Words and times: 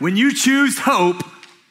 when 0.00 0.16
you 0.16 0.34
choose 0.34 0.78
hope, 0.80 1.22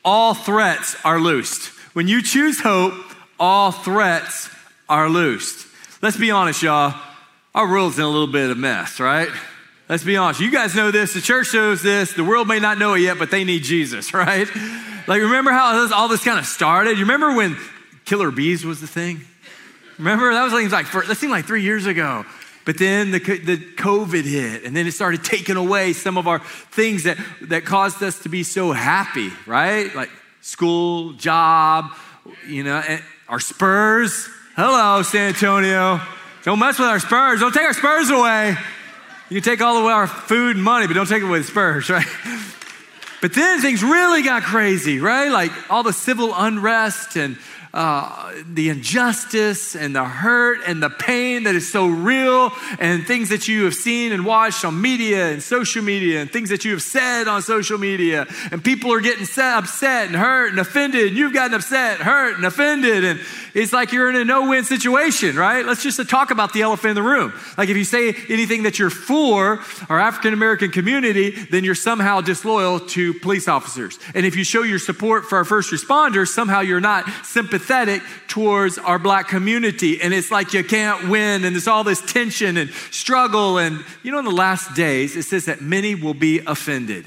all 0.06 0.34
threats 0.34 0.96
are 1.04 1.20
loosed. 1.20 1.68
When 1.94 2.08
you 2.08 2.22
choose 2.22 2.62
hope, 2.62 2.94
all 3.40 3.72
threats 3.72 4.50
are 4.88 5.10
loosed. 5.10 5.68
Let's 6.02 6.16
be 6.16 6.32
honest, 6.32 6.62
y'all. 6.62 6.94
Our 7.54 7.70
world's 7.70 7.98
in 7.98 8.06
a 8.06 8.10
little 8.10 8.28
bit 8.28 8.52
of 8.52 8.58
a 8.58 8.60
mess, 8.60 9.00
right? 9.00 9.30
Let's 9.90 10.04
be 10.04 10.16
honest. 10.16 10.40
You 10.40 10.52
guys 10.52 10.76
know 10.76 10.92
this. 10.92 11.16
The 11.16 11.22
church 11.22 11.54
knows 11.54 11.82
this. 11.82 12.14
The 12.14 12.24
world 12.24 12.48
may 12.48 12.60
not 12.60 12.78
know 12.78 12.94
it 12.94 13.00
yet, 13.00 13.18
but 13.18 13.32
they 13.32 13.44
need 13.44 13.64
Jesus, 13.64 14.14
right? 14.14 14.48
Like, 15.08 15.22
remember 15.22 15.52
how 15.52 15.92
all 15.94 16.08
this 16.08 16.24
kind 16.24 16.38
of 16.38 16.46
started? 16.46 17.00
You 17.00 17.06
remember 17.06 17.34
when 17.36 17.58
killer 18.06 18.30
bees 18.30 18.64
was 18.64 18.80
the 18.80 18.88
thing? 18.88 19.22
Remember? 19.98 20.32
That 20.32 20.44
was 20.44 20.54
like, 20.54 20.72
like 20.72 21.08
that 21.08 21.16
seemed 21.18 21.32
like 21.32 21.46
three 21.46 21.64
years 21.64 21.88
ago. 21.88 22.26
But 22.66 22.78
then 22.78 23.12
the, 23.12 23.20
the 23.20 23.58
COVID 23.58 24.24
hit, 24.24 24.64
and 24.64 24.76
then 24.76 24.86
it 24.86 24.92
started 24.92 25.24
taking 25.24 25.56
away 25.56 25.94
some 25.94 26.18
of 26.18 26.28
our 26.28 26.40
things 26.40 27.04
that, 27.04 27.18
that 27.44 27.66
caused 27.66 28.04
us 28.04 28.20
to 28.24 28.30
be 28.30 28.44
so 28.44 28.72
happy, 28.72 29.32
right? 29.46 29.94
Like 29.96 30.10
school, 30.42 31.14
job, 31.14 31.92
you 32.48 32.64
know, 32.64 32.84
our 33.28 33.40
Spurs. 33.40 34.28
Hello, 34.56 35.02
San 35.04 35.30
Antonio. 35.30 36.02
Don't 36.44 36.60
mess 36.60 36.80
with 36.80 36.88
our 36.88 37.00
Spurs. 37.00 37.40
Don't 37.40 37.54
take 37.54 37.64
our 37.64 37.74
Spurs 37.74 38.10
away. 38.10 38.56
You 39.30 39.42
can 39.42 39.52
take 39.52 39.62
all 39.62 39.78
of 39.78 39.86
our 39.86 40.08
food 40.08 40.56
and 40.56 40.64
money, 40.64 40.88
but 40.88 40.94
don't 40.94 41.08
take 41.08 41.22
it 41.22 41.28
away 41.28 41.40
the 41.40 41.44
Spurs, 41.46 41.90
right? 41.90 42.08
But 43.22 43.34
then 43.34 43.62
things 43.62 43.84
really 43.84 44.22
got 44.22 44.44
crazy, 44.44 45.00
right? 45.00 45.30
Like 45.30 45.52
all 45.70 45.84
the 45.84 45.94
civil 45.94 46.34
unrest 46.34 47.16
and 47.16 47.38
uh, 47.74 48.34
the 48.46 48.70
injustice 48.70 49.76
and 49.76 49.96
the 49.96 50.04
hurt 50.04 50.60
and 50.66 50.82
the 50.82 50.90
pain 50.90 51.44
that 51.44 51.54
is 51.54 51.72
so 51.72 51.88
real, 51.88 52.52
and 52.80 53.06
things 53.06 53.30
that 53.30 53.48
you 53.48 53.66
have 53.66 53.76
seen 53.76 54.12
and 54.12 54.26
watched 54.26 54.66
on 54.66 54.82
media 54.82 55.30
and 55.32 55.44
social 55.44 55.84
media, 55.84 56.22
and 56.22 56.32
things 56.32 56.50
that 56.50 56.66
you 56.66 56.72
have 56.72 56.82
said 56.82 57.28
on 57.28 57.42
social 57.44 57.78
media, 57.78 58.26
and 58.52 58.64
people 58.64 58.92
are 58.92 59.02
getting 59.02 59.28
upset 59.38 60.08
and 60.08 60.16
hurt 60.16 60.50
and 60.50 60.60
offended, 60.60 61.08
and 61.10 61.18
you've 61.18 61.34
gotten 61.34 61.54
upset, 61.54 62.00
hurt, 62.00 62.36
and 62.38 62.46
offended, 62.46 63.06
and 63.06 63.20
it's 63.54 63.72
like 63.72 63.92
you're 63.92 64.10
in 64.10 64.16
a 64.16 64.26
no 64.26 64.50
win 64.50 64.64
situation, 64.64 65.36
right? 65.36 65.66
Let's 65.66 65.84
just 65.84 66.10
talk 66.10 66.32
about 66.32 66.54
the 66.54 66.62
elephant 66.64 66.92
in 66.92 66.96
the 66.96 67.04
room. 67.04 67.34
Like 67.58 67.70
if 67.70 67.78
you 67.78 67.84
say 67.84 68.16
anything 68.30 68.64
that 68.64 68.80
you're 68.80 68.90
for 68.90 69.60
our 69.90 70.00
African 70.00 70.34
American 70.34 70.72
community, 70.72 71.32
then 71.32 71.64
you're 71.64 71.76
somehow 71.76 72.22
disloyal 72.22 72.80
to 72.80 73.14
police 73.16 73.48
officers. 73.48 74.00
And 74.16 74.26
if 74.26 74.36
you 74.36 74.44
show 74.44 74.64
your 74.64 74.80
support 74.80 75.26
for 75.26 75.38
our 75.38 75.46
first 75.46 75.72
responders, 75.72 76.28
somehow 76.28 76.62
you're 76.62 76.80
not 76.80 77.08
sympathetic 77.24 77.59
towards 78.28 78.78
our 78.78 79.00
black 79.00 79.28
community. 79.28 80.02
And 80.02 80.14
it's 80.14 80.32
like 80.32 80.54
you 80.54 80.64
can't 80.64 81.10
win, 81.10 81.44
and 81.44 81.56
there's 81.56 81.68
all 81.68 81.84
this 81.84 82.02
tension 82.02 82.58
and 82.58 82.70
struggle. 82.92 83.58
And 83.58 83.84
you 84.04 84.12
know, 84.12 84.20
in 84.20 84.26
the 84.26 84.32
last 84.32 84.76
days, 84.76 85.16
it 85.16 85.24
says 85.24 85.46
that 85.46 85.62
many 85.62 85.96
will 85.96 86.14
be 86.14 86.40
offended. 86.40 87.06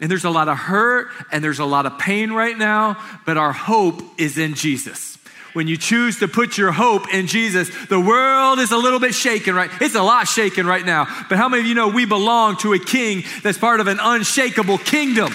And 0.00 0.10
there's 0.10 0.24
a 0.24 0.30
lot 0.30 0.48
of 0.48 0.58
hurt 0.58 1.10
and 1.30 1.44
there's 1.44 1.60
a 1.60 1.64
lot 1.64 1.86
of 1.86 1.96
pain 1.96 2.32
right 2.32 2.58
now, 2.58 3.00
but 3.24 3.36
our 3.36 3.52
hope 3.52 4.02
is 4.18 4.36
in 4.36 4.54
Jesus 4.54 5.12
when 5.52 5.68
you 5.68 5.76
choose 5.76 6.18
to 6.20 6.28
put 6.28 6.56
your 6.56 6.72
hope 6.72 7.12
in 7.12 7.26
Jesus, 7.26 7.70
the 7.86 8.00
world 8.00 8.58
is 8.58 8.72
a 8.72 8.76
little 8.76 9.00
bit 9.00 9.14
shaken, 9.14 9.54
right? 9.54 9.70
It's 9.80 9.94
a 9.94 10.02
lot 10.02 10.26
shaken 10.26 10.66
right 10.66 10.84
now. 10.84 11.06
But 11.28 11.38
how 11.38 11.48
many 11.48 11.62
of 11.62 11.66
you 11.66 11.74
know 11.74 11.88
we 11.88 12.04
belong 12.04 12.56
to 12.58 12.72
a 12.72 12.78
king 12.78 13.24
that's 13.42 13.58
part 13.58 13.80
of 13.80 13.86
an 13.86 13.98
unshakable 14.00 14.78
kingdom? 14.78 15.32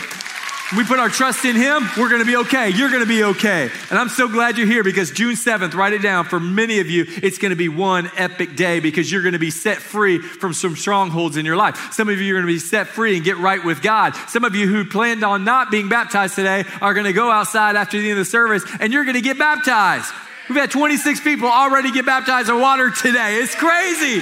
We 0.75 0.83
put 0.83 0.99
our 0.99 1.07
trust 1.07 1.45
in 1.45 1.55
Him, 1.55 1.87
we're 1.97 2.09
gonna 2.09 2.25
be 2.25 2.35
okay. 2.37 2.69
You're 2.69 2.91
gonna 2.91 3.05
be 3.05 3.23
okay. 3.23 3.69
And 3.89 3.97
I'm 3.97 4.09
so 4.09 4.27
glad 4.27 4.57
you're 4.57 4.67
here 4.67 4.83
because 4.83 5.11
June 5.11 5.35
7th, 5.35 5.73
write 5.73 5.93
it 5.93 6.01
down. 6.01 6.25
For 6.25 6.39
many 6.39 6.79
of 6.79 6.89
you, 6.89 7.05
it's 7.07 7.37
gonna 7.37 7.55
be 7.55 7.69
one 7.69 8.11
epic 8.17 8.55
day 8.55 8.81
because 8.81 9.09
you're 9.09 9.23
gonna 9.23 9.39
be 9.39 9.51
set 9.51 9.77
free 9.77 10.19
from 10.19 10.53
some 10.53 10.75
strongholds 10.75 11.37
in 11.37 11.45
your 11.45 11.55
life. 11.55 11.93
Some 11.93 12.09
of 12.09 12.19
you 12.19 12.35
are 12.35 12.39
gonna 12.39 12.51
be 12.51 12.59
set 12.59 12.87
free 12.87 13.15
and 13.15 13.23
get 13.23 13.37
right 13.37 13.63
with 13.63 13.81
God. 13.81 14.13
Some 14.27 14.43
of 14.43 14.55
you 14.55 14.67
who 14.67 14.83
planned 14.83 15.23
on 15.23 15.45
not 15.45 15.71
being 15.71 15.87
baptized 15.87 16.35
today 16.35 16.65
are 16.81 16.93
gonna 16.93 17.13
go 17.13 17.31
outside 17.31 17.77
after 17.77 17.97
the 17.97 18.09
end 18.09 18.19
of 18.19 18.25
the 18.25 18.29
service 18.29 18.63
and 18.81 18.91
you're 18.91 19.05
gonna 19.05 19.21
get 19.21 19.37
baptized. 19.37 20.11
We've 20.49 20.57
had 20.57 20.71
26 20.71 21.21
people 21.21 21.49
already 21.49 21.91
get 21.91 22.05
baptized 22.05 22.49
in 22.49 22.59
water 22.59 22.89
today. 22.89 23.35
It's 23.35 23.53
crazy. 23.53 24.21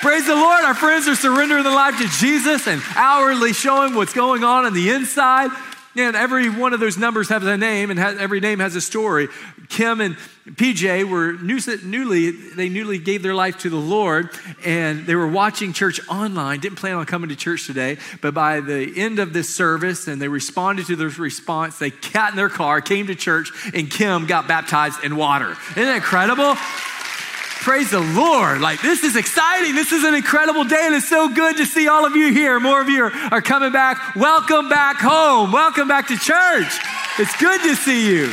Praise 0.00 0.26
the 0.26 0.34
Lord. 0.34 0.64
Our 0.64 0.74
friends 0.74 1.06
are 1.06 1.14
surrendering 1.14 1.64
their 1.64 1.74
life 1.74 1.98
to 1.98 2.08
Jesus 2.18 2.66
and 2.66 2.82
hourly 2.94 3.52
showing 3.52 3.94
what's 3.94 4.14
going 4.14 4.42
on 4.42 4.64
on 4.64 4.72
the 4.72 4.88
inside. 4.90 5.50
And 5.98 6.14
every 6.14 6.50
one 6.50 6.74
of 6.74 6.80
those 6.80 6.98
numbers 6.98 7.30
has 7.30 7.42
a 7.42 7.56
name, 7.56 7.90
and 7.90 7.98
has, 7.98 8.18
every 8.18 8.40
name 8.40 8.58
has 8.58 8.76
a 8.76 8.80
story. 8.80 9.28
Kim 9.68 10.00
and 10.00 10.16
PJ 10.50 11.08
were 11.08 11.32
new, 11.32 11.58
newly, 11.84 12.30
they 12.30 12.68
newly 12.68 12.98
gave 12.98 13.22
their 13.22 13.34
life 13.34 13.58
to 13.60 13.70
the 13.70 13.76
Lord, 13.76 14.30
and 14.64 15.06
they 15.06 15.14
were 15.14 15.26
watching 15.26 15.72
church 15.72 16.00
online. 16.08 16.60
Didn't 16.60 16.76
plan 16.76 16.96
on 16.96 17.06
coming 17.06 17.30
to 17.30 17.36
church 17.36 17.66
today, 17.66 17.96
but 18.20 18.34
by 18.34 18.60
the 18.60 18.92
end 18.96 19.18
of 19.18 19.32
this 19.32 19.54
service, 19.54 20.06
and 20.06 20.20
they 20.20 20.28
responded 20.28 20.86
to 20.86 20.96
their 20.96 21.08
response, 21.08 21.78
they 21.78 21.90
got 21.90 22.30
in 22.30 22.36
their 22.36 22.50
car, 22.50 22.80
came 22.82 23.06
to 23.06 23.14
church, 23.14 23.50
and 23.72 23.90
Kim 23.90 24.26
got 24.26 24.46
baptized 24.46 25.02
in 25.02 25.16
water. 25.16 25.56
Isn't 25.70 25.84
that 25.84 25.96
incredible? 25.96 26.56
Praise 27.66 27.90
the 27.90 27.98
Lord. 27.98 28.60
Like, 28.60 28.80
this 28.80 29.02
is 29.02 29.16
exciting. 29.16 29.74
This 29.74 29.90
is 29.90 30.04
an 30.04 30.14
incredible 30.14 30.62
day, 30.62 30.82
and 30.82 30.94
it's 30.94 31.08
so 31.08 31.28
good 31.28 31.56
to 31.56 31.66
see 31.66 31.88
all 31.88 32.06
of 32.06 32.14
you 32.14 32.32
here. 32.32 32.60
More 32.60 32.80
of 32.80 32.88
you 32.88 33.02
are, 33.02 33.12
are 33.32 33.42
coming 33.42 33.72
back. 33.72 34.14
Welcome 34.14 34.68
back 34.68 34.98
home. 34.98 35.50
Welcome 35.50 35.88
back 35.88 36.06
to 36.06 36.16
church. 36.16 36.78
It's 37.18 37.36
good 37.38 37.60
to 37.62 37.74
see 37.74 38.08
you. 38.08 38.32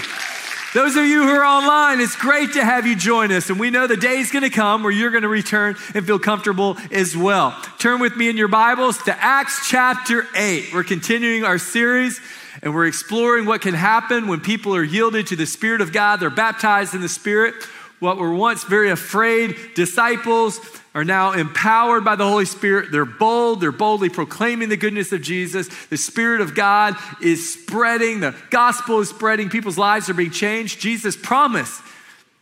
Those 0.76 0.96
of 0.96 1.06
you 1.06 1.24
who 1.24 1.32
are 1.32 1.44
online, 1.44 2.00
it's 2.00 2.16
great 2.16 2.54
to 2.54 2.64
have 2.64 2.86
you 2.86 2.96
join 2.96 3.32
us. 3.32 3.50
And 3.50 3.60
we 3.60 3.72
know 3.72 3.88
the 3.88 3.98
day 3.98 4.20
is 4.20 4.30
going 4.30 4.44
to 4.44 4.52
come 4.52 4.84
where 4.84 4.92
you're 4.92 5.10
going 5.10 5.24
to 5.24 5.30
return 5.30 5.78
and 5.96 6.06
feel 6.06 6.20
comfortable 6.20 6.78
as 6.92 7.18
well. 7.18 7.60
Turn 7.80 8.00
with 8.00 8.16
me 8.16 8.30
in 8.30 8.38
your 8.38 8.50
Bibles 8.50 9.00
to 9.06 9.20
Acts 9.20 9.68
chapter 9.68 10.28
8. 10.36 10.76
We're 10.76 10.84
continuing 10.84 11.44
our 11.44 11.58
series 11.58 12.22
and 12.62 12.72
we're 12.72 12.86
exploring 12.86 13.48
what 13.48 13.62
can 13.62 13.74
happen 13.74 14.28
when 14.28 14.42
people 14.42 14.76
are 14.76 14.84
yielded 14.84 15.26
to 15.28 15.36
the 15.36 15.48
Spirit 15.48 15.82
of 15.82 15.92
God. 15.92 16.20
They're 16.20 16.30
baptized 16.30 16.94
in 16.94 17.02
the 17.02 17.10
Spirit. 17.10 17.56
What 18.04 18.18
were 18.18 18.34
once 18.34 18.66
very 18.66 18.90
afraid 18.90 19.56
disciples 19.76 20.60
are 20.94 21.06
now 21.06 21.32
empowered 21.32 22.04
by 22.04 22.18
the 22.18 22.28
Holy 22.28 22.44
Spirit. 22.44 22.92
They're 22.92 23.06
bold. 23.06 23.62
They're 23.62 23.72
boldly 23.72 24.10
proclaiming 24.10 24.68
the 24.68 24.76
goodness 24.76 25.14
of 25.14 25.22
Jesus. 25.22 25.70
The 25.86 25.96
Spirit 25.96 26.42
of 26.42 26.54
God 26.54 26.98
is 27.22 27.54
spreading. 27.54 28.20
The 28.20 28.36
gospel 28.50 29.00
is 29.00 29.08
spreading. 29.08 29.50
People's 29.50 29.78
lives 29.78 30.10
are 30.10 30.14
being 30.14 30.32
changed. 30.32 30.82
Jesus 30.82 31.16
promised 31.16 31.82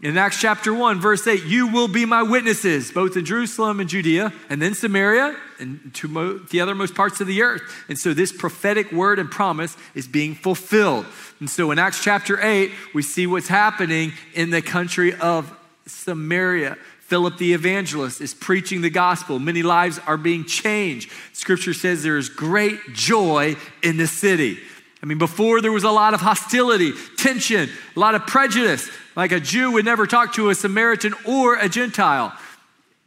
in 0.01 0.17
Acts 0.17 0.41
chapter 0.41 0.73
1, 0.73 0.99
verse 0.99 1.27
8, 1.27 1.43
you 1.43 1.67
will 1.67 1.87
be 1.87 2.05
my 2.05 2.23
witnesses, 2.23 2.91
both 2.91 3.15
in 3.15 3.23
Jerusalem 3.23 3.79
and 3.79 3.87
Judea, 3.87 4.33
and 4.49 4.59
then 4.59 4.73
Samaria, 4.73 5.37
and 5.59 5.93
to 5.93 6.07
the 6.07 6.57
othermost 6.57 6.95
parts 6.95 7.21
of 7.21 7.27
the 7.27 7.43
earth. 7.43 7.61
And 7.87 7.99
so 7.99 8.15
this 8.15 8.31
prophetic 8.31 8.91
word 8.91 9.19
and 9.19 9.29
promise 9.29 9.77
is 9.93 10.07
being 10.07 10.33
fulfilled. 10.33 11.05
And 11.41 11.49
so 11.49 11.71
in 11.71 11.79
Acts 11.79 12.03
chapter 12.03 12.39
8, 12.39 12.71
we 12.93 13.01
see 13.01 13.25
what's 13.25 13.47
happening 13.47 14.13
in 14.35 14.51
the 14.51 14.61
country 14.61 15.15
of 15.15 15.51
Samaria. 15.87 16.77
Philip 16.99 17.39
the 17.39 17.53
evangelist 17.53 18.21
is 18.21 18.35
preaching 18.35 18.81
the 18.81 18.91
gospel. 18.91 19.39
Many 19.39 19.63
lives 19.63 19.99
are 20.05 20.17
being 20.17 20.45
changed. 20.45 21.11
Scripture 21.33 21.73
says 21.73 22.03
there 22.03 22.19
is 22.19 22.29
great 22.29 22.77
joy 22.93 23.55
in 23.81 23.97
the 23.97 24.05
city. 24.05 24.59
I 25.01 25.07
mean, 25.07 25.17
before 25.17 25.61
there 25.61 25.71
was 25.71 25.83
a 25.83 25.89
lot 25.89 26.13
of 26.13 26.21
hostility, 26.21 26.93
tension, 27.17 27.71
a 27.95 27.99
lot 27.99 28.13
of 28.13 28.27
prejudice. 28.27 28.87
Like 29.15 29.31
a 29.31 29.39
Jew 29.39 29.71
would 29.71 29.83
never 29.83 30.05
talk 30.05 30.35
to 30.35 30.51
a 30.51 30.55
Samaritan 30.55 31.15
or 31.25 31.57
a 31.57 31.67
Gentile 31.67 32.37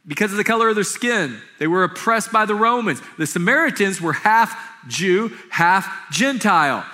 because 0.05 0.31
of 0.31 0.37
the 0.37 0.43
color 0.43 0.67
of 0.67 0.75
their 0.75 0.83
skin. 0.83 1.39
They 1.57 1.67
were 1.67 1.85
oppressed 1.85 2.33
by 2.33 2.45
the 2.45 2.53
Romans. 2.53 3.01
The 3.17 3.27
Samaritans 3.27 4.01
were 4.01 4.13
half 4.13 4.55
Jew, 4.89 5.31
half 5.49 6.11
Gentile. 6.11 6.85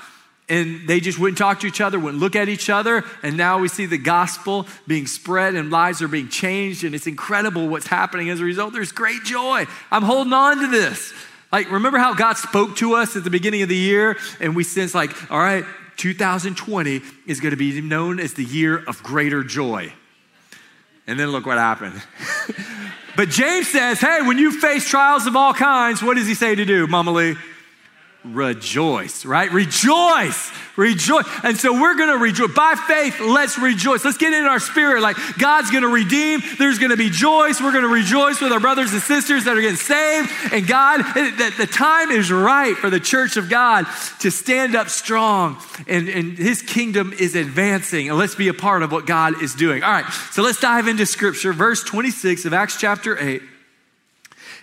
And 0.52 0.86
they 0.86 1.00
just 1.00 1.18
wouldn't 1.18 1.38
talk 1.38 1.62
to 1.62 1.68
each 1.68 1.80
other, 1.80 1.98
wouldn't 1.98 2.22
look 2.22 2.36
at 2.36 2.50
each 2.50 2.70
other. 2.70 3.06
And 3.24 3.38
now 3.38 3.60
we 3.60 3.70
see 3.70 3.86
the 3.86 3.98
gospel 3.98 4.68
being 4.86 5.08
spread 5.08 5.56
and 5.56 5.72
lives 5.72 6.02
are 6.02 6.10
being 6.10 6.28
changed. 6.28 6.84
And 6.84 6.94
it's 6.94 7.08
incredible 7.08 7.70
what's 7.70 7.88
happening 7.88 8.30
as 8.30 8.42
a 8.42 8.44
result. 8.44 8.74
There's 8.74 8.92
great 8.92 9.24
joy. 9.24 9.66
I'm 9.92 10.04
holding 10.04 10.34
on 10.34 10.60
to 10.60 10.68
this. 10.68 11.14
Like, 11.54 11.72
remember 11.72 12.00
how 12.00 12.16
God 12.16 12.34
spoke 12.34 12.76
to 12.78 12.96
us 12.96 13.16
at 13.16 13.24
the 13.24 13.30
beginning 13.30 13.62
of 13.62 13.70
the 13.70 13.78
year? 13.78 14.18
And 14.42 14.54
we 14.54 14.66
sense, 14.66 14.94
like, 14.94 15.32
all 15.32 15.40
right, 15.40 15.64
2020 15.96 17.02
is 17.28 17.40
going 17.40 17.52
to 17.52 17.58
be 17.58 17.80
known 17.80 18.20
as 18.20 18.34
the 18.34 18.44
year 18.44 18.84
of 18.88 19.02
greater 19.04 19.46
joy. 19.46 19.94
And 21.08 21.18
then 21.18 21.30
look 21.30 21.46
what 21.46 21.60
happened. 21.60 22.02
but 23.16 23.30
James 23.30 23.70
says, 23.70 24.02
hey, 24.02 24.22
when 24.22 24.38
you 24.38 24.60
face 24.60 24.86
trials 24.86 25.28
of 25.28 25.38
all 25.38 25.54
kinds, 25.54 26.04
what 26.04 26.18
does 26.18 26.28
he 26.28 26.34
say 26.34 26.56
to 26.56 26.66
do, 26.66 26.88
Mama 26.88 27.12
Lee? 27.12 27.36
Rejoice, 28.24 29.26
right? 29.26 29.52
Rejoice, 29.52 30.52
rejoice. 30.78 31.26
And 31.44 31.58
so 31.58 31.74
we're 31.74 31.96
going 31.96 32.10
to 32.10 32.18
rejoice. 32.18 32.54
By 32.54 32.76
faith, 32.76 33.20
let's 33.20 33.58
rejoice. 33.58 34.06
Let's 34.06 34.18
get 34.18 34.34
in 34.34 34.46
our 34.46 34.60
spirit 34.60 35.02
like 35.02 35.18
God's 35.40 35.72
going 35.72 35.84
to 35.84 35.90
redeem. 35.90 36.42
There's 36.60 36.78
going 36.78 36.92
to 36.92 36.98
be 36.98 37.10
joy. 37.10 37.52
We're 37.62 37.72
going 37.72 37.84
to 37.84 37.88
rejoice 37.88 38.40
with 38.40 38.52
our 38.52 38.60
brothers 38.60 38.94
and 38.94 39.02
sisters 39.02 39.46
that 39.46 39.58
are 39.58 39.62
getting 39.62 39.76
saved. 39.76 40.30
And 40.52 40.68
God, 40.68 41.00
that 41.02 41.56
the 41.58 41.66
time 41.66 42.12
is 42.12 42.32
right 42.32 42.76
for 42.78 42.90
the 42.90 43.00
church 43.00 43.38
of 43.38 43.50
God 43.50 43.86
to 44.20 44.30
stand 44.30 44.76
up 44.76 44.90
strong 44.90 45.58
and, 45.88 46.08
and 46.08 46.38
his 46.38 46.62
kingdom 46.62 47.14
is 47.14 47.36
advancing. 47.36 48.10
And 48.10 48.18
let's 48.18 48.36
be 48.36 48.48
a 48.48 48.54
part 48.54 48.84
of 48.84 48.92
what 48.92 49.08
God 49.08 49.42
is 49.42 49.56
doing. 49.56 49.84
All 49.84 49.92
right, 49.92 50.06
so 50.32 50.44
let's 50.44 50.60
dive 50.60 50.88
into 50.88 51.06
scripture. 51.06 51.54
Verse 51.54 51.84
26 51.84 52.46
of 52.46 52.54
Acts 52.54 52.78
chapter 52.78 53.18
8 53.18 53.42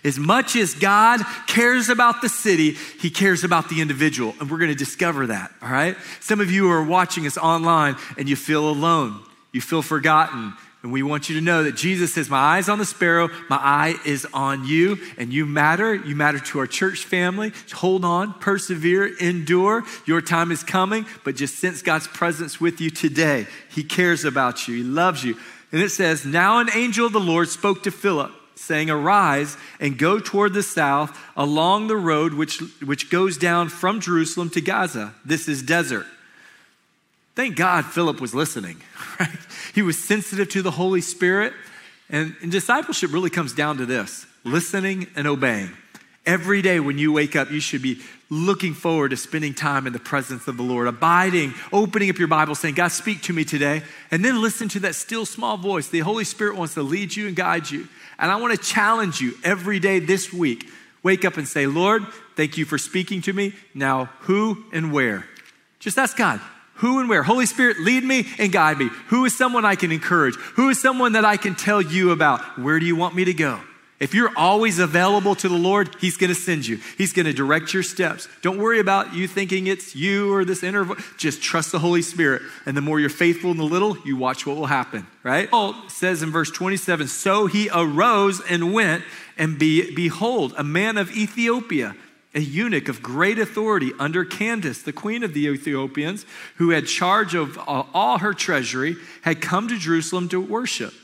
As 0.04 0.18
much 0.18 0.54
as 0.54 0.74
God 0.74 1.20
cares 1.46 1.88
about 1.88 2.22
the 2.22 2.28
city, 2.28 2.72
he 3.00 3.10
cares 3.10 3.42
about 3.44 3.68
the 3.68 3.80
individual. 3.80 4.34
And 4.40 4.50
we're 4.50 4.58
going 4.58 4.70
to 4.70 4.76
discover 4.76 5.26
that, 5.26 5.52
all 5.60 5.70
right? 5.70 5.96
Some 6.20 6.40
of 6.40 6.50
you 6.50 6.70
are 6.70 6.82
watching 6.82 7.26
us 7.26 7.36
online 7.36 7.96
and 8.16 8.28
you 8.28 8.36
feel 8.36 8.68
alone, 8.68 9.20
you 9.52 9.60
feel 9.60 9.82
forgotten. 9.82 10.54
And 10.82 10.92
we 10.92 11.02
want 11.02 11.28
you 11.28 11.34
to 11.34 11.40
know 11.40 11.64
that 11.64 11.74
Jesus 11.74 12.14
says, 12.14 12.30
My 12.30 12.38
eye's 12.38 12.68
on 12.68 12.78
the 12.78 12.84
sparrow, 12.84 13.28
my 13.50 13.56
eye 13.56 13.96
is 14.06 14.26
on 14.32 14.64
you, 14.64 14.98
and 15.16 15.32
you 15.32 15.44
matter. 15.44 15.92
You 15.92 16.14
matter 16.14 16.38
to 16.38 16.60
our 16.60 16.68
church 16.68 17.04
family. 17.04 17.52
Hold 17.74 18.04
on, 18.04 18.34
persevere, 18.34 19.16
endure. 19.18 19.82
Your 20.06 20.20
time 20.20 20.52
is 20.52 20.62
coming, 20.62 21.04
but 21.24 21.34
just 21.34 21.56
sense 21.56 21.82
God's 21.82 22.06
presence 22.06 22.60
with 22.60 22.80
you 22.80 22.90
today. 22.90 23.48
He 23.70 23.82
cares 23.82 24.24
about 24.24 24.68
you, 24.68 24.76
He 24.76 24.82
loves 24.84 25.24
you. 25.24 25.36
And 25.72 25.82
it 25.82 25.90
says, 25.90 26.24
Now 26.24 26.60
an 26.60 26.68
angel 26.72 27.06
of 27.06 27.12
the 27.12 27.20
Lord 27.20 27.48
spoke 27.48 27.82
to 27.82 27.90
Philip 27.90 28.32
saying, 28.58 28.90
Arise 28.90 29.56
and 29.80 29.98
go 29.98 30.18
toward 30.18 30.52
the 30.52 30.62
south 30.62 31.18
along 31.36 31.86
the 31.86 31.96
road 31.96 32.34
which, 32.34 32.60
which 32.84 33.10
goes 33.10 33.38
down 33.38 33.68
from 33.68 34.00
Jerusalem 34.00 34.50
to 34.50 34.60
Gaza. 34.60 35.14
This 35.24 35.48
is 35.48 35.62
desert. 35.62 36.06
Thank 37.34 37.56
God 37.56 37.84
Philip 37.84 38.20
was 38.20 38.34
listening, 38.34 38.82
right? 39.20 39.30
He 39.74 39.82
was 39.82 39.96
sensitive 39.96 40.48
to 40.50 40.62
the 40.62 40.72
Holy 40.72 41.00
Spirit. 41.00 41.52
And, 42.10 42.34
and 42.42 42.50
discipleship 42.50 43.12
really 43.12 43.30
comes 43.30 43.52
down 43.52 43.76
to 43.78 43.86
this 43.86 44.26
listening 44.44 45.06
and 45.14 45.26
obeying. 45.26 45.70
Every 46.26 46.62
day 46.62 46.80
when 46.80 46.98
you 46.98 47.12
wake 47.12 47.36
up, 47.36 47.50
you 47.50 47.60
should 47.60 47.80
be 47.80 48.00
looking 48.30 48.74
forward 48.74 49.10
to 49.10 49.16
spending 49.16 49.54
time 49.54 49.86
in 49.86 49.92
the 49.92 49.98
presence 49.98 50.48
of 50.48 50.56
the 50.56 50.62
Lord, 50.62 50.86
abiding, 50.86 51.54
opening 51.72 52.10
up 52.10 52.18
your 52.18 52.28
Bible, 52.28 52.54
saying, 52.54 52.74
God, 52.74 52.88
speak 52.88 53.22
to 53.22 53.32
me 53.32 53.44
today. 53.44 53.82
And 54.10 54.24
then 54.24 54.42
listen 54.42 54.68
to 54.70 54.80
that 54.80 54.94
still 54.94 55.24
small 55.24 55.56
voice. 55.56 55.88
The 55.88 56.00
Holy 56.00 56.24
Spirit 56.24 56.56
wants 56.56 56.74
to 56.74 56.82
lead 56.82 57.16
you 57.16 57.26
and 57.26 57.36
guide 57.36 57.70
you. 57.70 57.88
And 58.18 58.30
I 58.30 58.36
want 58.36 58.58
to 58.58 58.64
challenge 58.64 59.20
you 59.20 59.34
every 59.44 59.78
day 59.78 60.00
this 60.00 60.32
week. 60.32 60.68
Wake 61.02 61.24
up 61.24 61.36
and 61.36 61.46
say, 61.46 61.66
Lord, 61.66 62.04
thank 62.36 62.58
you 62.58 62.64
for 62.64 62.78
speaking 62.78 63.22
to 63.22 63.32
me. 63.32 63.54
Now, 63.74 64.06
who 64.20 64.64
and 64.72 64.92
where? 64.92 65.24
Just 65.78 65.98
ask 65.98 66.16
God, 66.16 66.40
who 66.74 67.00
and 67.00 67.08
where? 67.08 67.22
Holy 67.22 67.46
Spirit, 67.46 67.78
lead 67.80 68.04
me 68.04 68.26
and 68.38 68.52
guide 68.52 68.78
me. 68.78 68.88
Who 69.08 69.24
is 69.24 69.36
someone 69.36 69.64
I 69.64 69.76
can 69.76 69.92
encourage? 69.92 70.34
Who 70.56 70.68
is 70.68 70.80
someone 70.80 71.12
that 71.12 71.24
I 71.24 71.36
can 71.36 71.54
tell 71.54 71.80
you 71.80 72.10
about? 72.10 72.58
Where 72.58 72.78
do 72.80 72.86
you 72.86 72.96
want 72.96 73.14
me 73.14 73.24
to 73.24 73.34
go? 73.34 73.60
If 74.00 74.14
you're 74.14 74.30
always 74.36 74.78
available 74.78 75.34
to 75.36 75.48
the 75.48 75.56
Lord, 75.56 75.96
He's 76.00 76.16
going 76.16 76.28
to 76.28 76.40
send 76.40 76.66
you. 76.66 76.78
He's 76.96 77.12
going 77.12 77.26
to 77.26 77.32
direct 77.32 77.74
your 77.74 77.82
steps. 77.82 78.28
Don't 78.42 78.58
worry 78.58 78.78
about 78.78 79.12
you 79.14 79.26
thinking 79.26 79.66
it's 79.66 79.96
you 79.96 80.32
or 80.32 80.44
this 80.44 80.62
interval. 80.62 80.96
Just 81.16 81.42
trust 81.42 81.72
the 81.72 81.80
Holy 81.80 82.02
Spirit. 82.02 82.42
And 82.64 82.76
the 82.76 82.80
more 82.80 83.00
you're 83.00 83.10
faithful 83.10 83.50
in 83.50 83.56
the 83.56 83.64
little, 83.64 83.98
you 84.06 84.16
watch 84.16 84.46
what 84.46 84.56
will 84.56 84.66
happen, 84.66 85.06
right? 85.24 85.50
Paul 85.50 85.74
says 85.88 86.22
in 86.22 86.30
verse 86.30 86.50
27 86.50 87.08
So 87.08 87.46
he 87.46 87.68
arose 87.74 88.40
and 88.48 88.72
went, 88.72 89.02
and 89.36 89.58
be, 89.58 89.94
behold, 89.94 90.54
a 90.56 90.64
man 90.64 90.96
of 90.96 91.10
Ethiopia, 91.16 91.96
a 92.34 92.40
eunuch 92.40 92.88
of 92.88 93.02
great 93.02 93.38
authority 93.38 93.92
under 93.98 94.24
Candace, 94.24 94.82
the 94.82 94.92
queen 94.92 95.24
of 95.24 95.34
the 95.34 95.46
Ethiopians, 95.46 96.24
who 96.56 96.70
had 96.70 96.86
charge 96.86 97.34
of 97.34 97.58
all 97.66 98.18
her 98.18 98.34
treasury, 98.34 98.96
had 99.22 99.40
come 99.40 99.66
to 99.66 99.76
Jerusalem 99.76 100.28
to 100.28 100.40
worship 100.40 100.94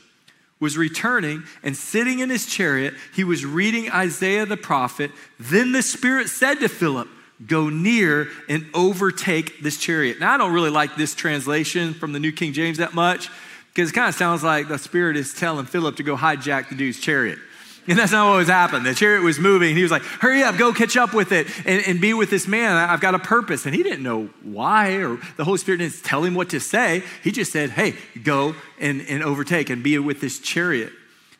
was 0.59 0.77
returning 0.77 1.43
and 1.63 1.75
sitting 1.75 2.19
in 2.19 2.29
his 2.29 2.45
chariot, 2.45 2.93
he 3.13 3.23
was 3.23 3.45
reading 3.45 3.91
Isaiah 3.91 4.45
the 4.45 4.57
prophet. 4.57 5.11
Then 5.39 5.71
the 5.71 5.81
Spirit 5.81 6.29
said 6.29 6.55
to 6.55 6.69
Philip, 6.69 7.07
Go 7.45 7.67
near 7.67 8.29
and 8.47 8.65
overtake 8.73 9.59
this 9.59 9.77
chariot. 9.77 10.21
Now, 10.21 10.33
I 10.33 10.37
don't 10.37 10.53
really 10.53 10.69
like 10.69 10.95
this 10.95 11.13
translation 11.13 11.93
from 11.93 12.13
the 12.13 12.19
New 12.19 12.31
King 12.31 12.53
James 12.53 12.77
that 12.77 12.93
much 12.93 13.29
because 13.73 13.89
it 13.89 13.93
kind 13.93 14.07
of 14.07 14.15
sounds 14.15 14.41
like 14.41 14.69
the 14.69 14.77
Spirit 14.77 15.17
is 15.17 15.33
telling 15.33 15.65
Philip 15.65 15.97
to 15.97 16.03
go 16.03 16.15
hijack 16.15 16.69
the 16.69 16.75
dude's 16.75 16.97
chariot. 16.97 17.37
And 17.87 17.99
that's 17.99 18.11
not 18.11 18.27
what 18.31 18.37
was 18.37 18.47
happening. 18.47 18.83
The 18.83 18.95
chariot 18.95 19.21
was 19.21 19.37
moving. 19.37 19.75
He 19.75 19.83
was 19.83 19.91
like, 19.91 20.01
hurry 20.01 20.41
up, 20.41 20.57
go 20.57 20.73
catch 20.73 20.97
up 20.97 21.13
with 21.13 21.31
it 21.31 21.47
and, 21.67 21.83
and 21.85 22.01
be 22.01 22.15
with 22.15 22.31
this 22.31 22.47
man. 22.47 22.75
I've 22.75 22.99
got 22.99 23.13
a 23.13 23.19
purpose. 23.19 23.67
And 23.67 23.75
he 23.75 23.83
didn't 23.83 24.01
know 24.01 24.29
why, 24.41 24.93
or 24.95 25.19
the 25.37 25.43
Holy 25.43 25.59
Spirit 25.59 25.77
didn't 25.77 26.03
tell 26.03 26.23
him 26.23 26.33
what 26.33 26.49
to 26.49 26.59
say. 26.59 27.03
He 27.23 27.31
just 27.31 27.51
said, 27.51 27.69
hey, 27.69 27.93
go 28.23 28.55
and, 28.79 29.01
and 29.07 29.21
overtake 29.21 29.69
and 29.69 29.83
be 29.83 29.99
with 29.99 30.19
this 30.19 30.39
chariot. 30.39 30.91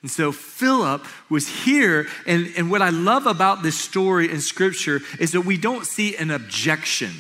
And 0.04 0.12
so 0.12 0.32
Philip 0.32 1.04
was 1.30 1.48
here. 1.48 2.06
And, 2.28 2.54
and 2.56 2.70
what 2.70 2.84
I 2.84 2.90
love 2.90 3.26
about 3.26 3.64
this 3.64 3.80
story 3.80 4.30
in 4.30 4.40
scripture 4.40 5.02
is 5.20 5.32
that 5.32 5.42
we 5.42 5.58
don't 5.58 5.84
see 5.84 6.16
an 6.16 6.30
objection. 6.30 7.12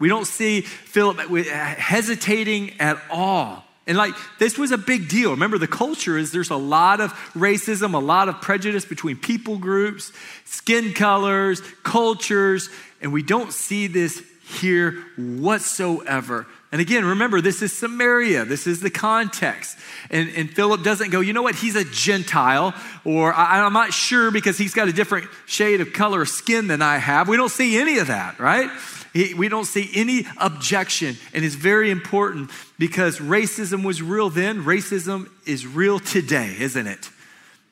We 0.00 0.08
don't 0.08 0.26
see 0.26 0.62
Philip 0.62 1.18
hesitating 1.46 2.80
at 2.80 3.00
all. 3.08 3.64
And 3.88 3.96
like, 3.96 4.14
this 4.38 4.58
was 4.58 4.70
a 4.70 4.78
big 4.78 5.08
deal. 5.08 5.30
Remember, 5.30 5.56
the 5.56 5.66
culture 5.66 6.18
is 6.18 6.30
there's 6.30 6.50
a 6.50 6.56
lot 6.56 7.00
of 7.00 7.10
racism, 7.32 7.94
a 7.94 7.98
lot 7.98 8.28
of 8.28 8.42
prejudice 8.42 8.84
between 8.84 9.16
people 9.16 9.56
groups, 9.56 10.12
skin 10.44 10.92
colors, 10.92 11.62
cultures, 11.82 12.68
and 13.00 13.14
we 13.14 13.22
don't 13.22 13.50
see 13.50 13.86
this 13.86 14.22
here 14.46 14.92
whatsoever. 15.16 16.46
And 16.70 16.82
again, 16.82 17.06
remember, 17.06 17.40
this 17.40 17.62
is 17.62 17.72
Samaria. 17.72 18.44
This 18.44 18.66
is 18.66 18.80
the 18.80 18.90
context. 18.90 19.78
And, 20.10 20.28
and 20.36 20.50
Philip 20.50 20.82
doesn't 20.82 21.08
go, 21.08 21.20
you 21.20 21.32
know 21.32 21.42
what, 21.42 21.54
he's 21.54 21.74
a 21.74 21.84
Gentile, 21.84 22.74
or 23.06 23.32
I, 23.32 23.64
I'm 23.64 23.72
not 23.72 23.94
sure 23.94 24.30
because 24.30 24.58
he's 24.58 24.74
got 24.74 24.88
a 24.88 24.92
different 24.92 25.28
shade 25.46 25.80
of 25.80 25.94
color 25.94 26.20
of 26.22 26.28
skin 26.28 26.66
than 26.66 26.82
I 26.82 26.98
have. 26.98 27.26
We 27.26 27.38
don't 27.38 27.48
see 27.48 27.78
any 27.78 27.98
of 27.98 28.08
that, 28.08 28.38
right? 28.38 28.70
He, 29.12 29.34
we 29.34 29.48
don't 29.48 29.64
see 29.64 29.90
any 29.94 30.26
objection. 30.36 31.16
And 31.32 31.44
it's 31.44 31.54
very 31.54 31.90
important 31.90 32.50
because 32.78 33.18
racism 33.18 33.84
was 33.84 34.02
real 34.02 34.30
then, 34.30 34.64
racism 34.64 35.28
is 35.46 35.66
real 35.66 35.98
today, 35.98 36.54
isn't 36.58 36.86
it? 36.86 37.10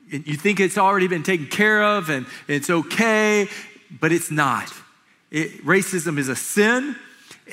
You 0.08 0.36
think 0.36 0.60
it's 0.60 0.78
already 0.78 1.08
been 1.08 1.24
taken 1.24 1.46
care 1.46 1.82
of 1.82 2.10
and 2.10 2.26
it's 2.46 2.70
okay, 2.70 3.48
but 4.00 4.12
it's 4.12 4.30
not. 4.30 4.72
It, 5.30 5.64
racism 5.64 6.18
is 6.18 6.28
a 6.28 6.36
sin. 6.36 6.96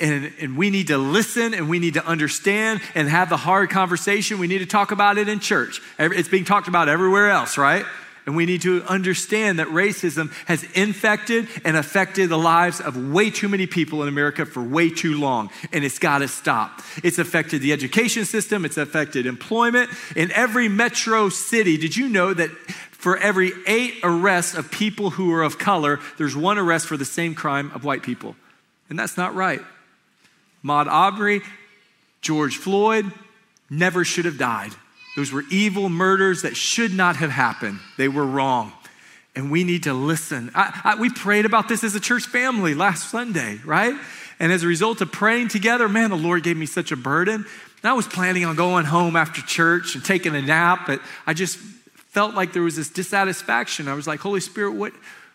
And, 0.00 0.32
and 0.40 0.56
we 0.56 0.70
need 0.70 0.88
to 0.88 0.98
listen 0.98 1.54
and 1.54 1.68
we 1.68 1.78
need 1.78 1.94
to 1.94 2.04
understand 2.04 2.80
and 2.96 3.08
have 3.08 3.28
the 3.28 3.36
hard 3.36 3.70
conversation. 3.70 4.40
We 4.40 4.48
need 4.48 4.58
to 4.58 4.66
talk 4.66 4.90
about 4.90 5.18
it 5.18 5.28
in 5.28 5.38
church. 5.38 5.80
It's 6.00 6.28
being 6.28 6.44
talked 6.44 6.66
about 6.66 6.88
everywhere 6.88 7.30
else, 7.30 7.56
right? 7.56 7.84
And 8.26 8.36
we 8.36 8.46
need 8.46 8.62
to 8.62 8.82
understand 8.84 9.58
that 9.58 9.68
racism 9.68 10.32
has 10.46 10.62
infected 10.72 11.46
and 11.64 11.76
affected 11.76 12.30
the 12.30 12.38
lives 12.38 12.80
of 12.80 12.96
way 13.12 13.30
too 13.30 13.48
many 13.48 13.66
people 13.66 14.02
in 14.02 14.08
America 14.08 14.46
for 14.46 14.62
way 14.62 14.88
too 14.88 15.18
long. 15.18 15.50
And 15.72 15.84
it's 15.84 15.98
got 15.98 16.18
to 16.18 16.28
stop. 16.28 16.80
It's 17.02 17.18
affected 17.18 17.60
the 17.60 17.72
education 17.72 18.24
system, 18.24 18.64
it's 18.64 18.78
affected 18.78 19.26
employment. 19.26 19.90
In 20.16 20.32
every 20.32 20.68
metro 20.68 21.28
city, 21.28 21.76
did 21.76 21.96
you 21.96 22.08
know 22.08 22.32
that 22.32 22.50
for 22.92 23.18
every 23.18 23.52
eight 23.66 23.96
arrests 24.02 24.54
of 24.54 24.70
people 24.70 25.10
who 25.10 25.30
are 25.34 25.42
of 25.42 25.58
color, 25.58 26.00
there's 26.16 26.34
one 26.34 26.56
arrest 26.56 26.86
for 26.86 26.96
the 26.96 27.04
same 27.04 27.34
crime 27.34 27.70
of 27.74 27.84
white 27.84 28.02
people? 28.02 28.36
And 28.88 28.98
that's 28.98 29.18
not 29.18 29.34
right. 29.34 29.60
Ahmaud 30.64 30.86
Arbery, 30.86 31.42
George 32.22 32.56
Floyd 32.56 33.12
never 33.68 34.02
should 34.02 34.24
have 34.24 34.38
died. 34.38 34.72
Those 35.16 35.32
were 35.32 35.44
evil 35.50 35.88
murders 35.88 36.42
that 36.42 36.56
should 36.56 36.92
not 36.92 37.16
have 37.16 37.30
happened. 37.30 37.78
They 37.96 38.08
were 38.08 38.26
wrong. 38.26 38.72
And 39.36 39.50
we 39.50 39.64
need 39.64 39.84
to 39.84 39.94
listen. 39.94 40.50
I, 40.54 40.80
I, 40.84 40.94
we 40.96 41.10
prayed 41.10 41.44
about 41.44 41.68
this 41.68 41.82
as 41.84 41.94
a 41.94 42.00
church 42.00 42.26
family 42.26 42.74
last 42.74 43.10
Sunday, 43.10 43.60
right? 43.64 43.94
And 44.38 44.52
as 44.52 44.62
a 44.62 44.66
result 44.66 45.00
of 45.00 45.12
praying 45.12 45.48
together, 45.48 45.88
man, 45.88 46.10
the 46.10 46.16
Lord 46.16 46.42
gave 46.42 46.56
me 46.56 46.66
such 46.66 46.92
a 46.92 46.96
burden. 46.96 47.34
And 47.82 47.90
I 47.90 47.92
was 47.92 48.06
planning 48.06 48.44
on 48.44 48.56
going 48.56 48.84
home 48.86 49.16
after 49.16 49.42
church 49.42 49.94
and 49.94 50.04
taking 50.04 50.34
a 50.34 50.42
nap, 50.42 50.84
but 50.86 51.00
I 51.26 51.34
just 51.34 51.58
felt 51.58 52.34
like 52.34 52.52
there 52.52 52.62
was 52.62 52.76
this 52.76 52.88
dissatisfaction. 52.88 53.88
I 53.88 53.94
was 53.94 54.06
like, 54.06 54.20
Holy 54.20 54.40
Spirit, 54.40 54.72
what, 54.72 54.92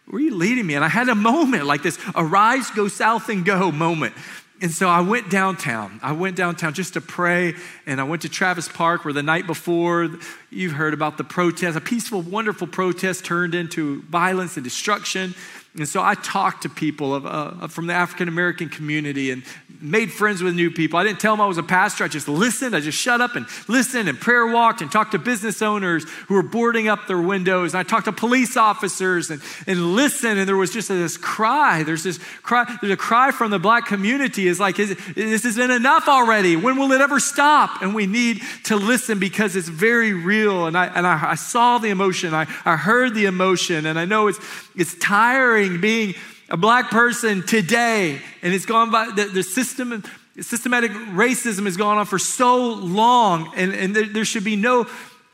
where 0.08 0.20
are 0.20 0.24
you 0.24 0.36
leading 0.36 0.66
me? 0.66 0.76
And 0.76 0.84
I 0.84 0.88
had 0.88 1.10
a 1.10 1.16
moment 1.16 1.66
like 1.66 1.84
this 1.84 2.00
arise, 2.16 2.70
go 2.72 2.88
south, 2.88 3.30
and 3.30 3.46
go 3.46 3.72
moment. 3.72 4.14
And 4.62 4.72
so 4.72 4.89
I 4.89 5.00
went 5.00 5.30
downtown. 5.30 6.00
I 6.04 6.12
went 6.12 6.36
downtown 6.36 6.74
just 6.74 6.94
to 6.94 7.01
pray, 7.01 7.54
and 7.86 8.01
I 8.01 8.04
went 8.04 8.24
to 8.24 8.30
Travis 8.30 8.68
Park 8.68 9.06
where 9.06 9.13
the 9.13 9.24
night 9.24 9.48
before 9.48 10.10
you've 10.50 10.74
heard 10.74 10.94
about 10.94 11.18
the 11.18 11.24
protest, 11.24 11.78
a 11.78 11.82
peaceful, 11.82 12.22
wonderful 12.22 12.68
protest 12.68 13.24
turned 13.24 13.56
into 13.56 14.01
violence 14.04 14.58
and 14.58 14.63
destruction. 14.63 15.34
And 15.76 15.88
so 15.88 16.02
I 16.02 16.16
talked 16.16 16.64
to 16.64 16.70
people 16.70 17.14
of, 17.14 17.26
uh, 17.26 17.68
from 17.68 17.86
the 17.88 17.94
African 17.94 18.28
American 18.28 18.70
community 18.70 19.30
and 19.30 19.44
made 19.80 20.12
friends 20.12 20.42
with 20.42 20.56
new 20.56 20.72
people. 20.72 21.00
I 21.00 21.04
didn't 21.04 21.20
tell 21.20 21.34
them 21.34 21.42
I 21.42 21.46
was 21.46 21.60
a 21.60 21.64
pastor. 21.64 22.04
I 22.04 22.08
just 22.08 22.28
listened. 22.28 22.76
I 22.76 22.80
just 22.80 22.98
shut 22.98 23.22
up 23.22 23.36
and 23.36 23.46
listened 23.68 24.10
and 24.10 24.20
prayer 24.20 24.48
walked 24.48 24.82
and 24.82 24.92
talked 24.92 25.12
to 25.12 25.20
business 25.20 25.62
owners 25.62 26.06
who 26.28 26.34
were 26.34 26.44
boarding 26.44 26.88
up 26.88 27.08
their 27.08 27.22
windows. 27.22 27.74
And 27.74 27.80
I 27.80 27.84
talked 27.84 28.06
to 28.06 28.12
police 28.12 28.58
officers 28.58 29.30
and, 29.30 29.42
and 29.68 29.96
listened. 29.96 30.40
And 30.40 30.50
there 30.50 30.58
was 30.58 30.74
just 30.74 30.90
this 30.90 31.18
cry. 31.18 31.84
There's 31.84 32.04
this 32.04 32.18
cry. 32.42 32.66
There's 32.82 32.92
a 32.92 32.98
cry 32.98 33.30
from 33.32 33.52
the 33.52 33.60
black 33.60 33.86
community 33.86 34.48
is 34.48 34.60
like, 34.60 34.80
is, 34.80 34.98
this 35.16 35.56
been 35.56 35.72
enough 35.72 36.08
already. 36.08 36.56
When 36.56 36.78
will 36.78 36.92
it 36.94 37.02
ever 37.02 37.20
stop? 37.20 37.84
And 37.84 37.94
we 37.94 38.08
need 38.08 38.42
to 38.66 38.76
listen 38.76 39.20
because 39.20 39.56
it's 39.56 39.70
very 39.70 40.14
real. 40.14 40.66
And 40.66 40.76
I, 40.76 40.88
and 40.88 41.06
I, 41.06 41.32
I 41.32 41.36
saw 41.36 41.78
the 41.78 41.90
emotion. 41.90 42.34
I, 42.34 42.48
I 42.66 42.76
heard 42.76 43.14
the 43.14 43.26
emotion. 43.26 43.86
And 43.86 44.00
I 44.00 44.06
know 44.06 44.28
it's, 44.28 44.40
it's 44.76 44.96
tiring 44.96 45.69
being 45.78 46.16
a 46.50 46.58
black 46.58 46.90
person 46.90 47.44
today, 47.44 48.20
and 48.42 48.54
it's 48.54 48.66
gone 48.66 48.92
by 48.92 49.12
the, 49.16 49.26
the 49.26 49.44
system, 49.44 50.04
systematic 50.40 50.92
racism 50.92 51.66
has 51.66 51.78
gone 51.78 51.98
on 51.98 52.06
for 52.06 52.20
so 52.20 52.74
long, 52.74 53.52
and, 53.56 53.74
and 53.74 53.96
there, 53.96 54.06
there 54.06 54.26
should 54.26 54.44
be 54.44 54.56
no 54.56 54.88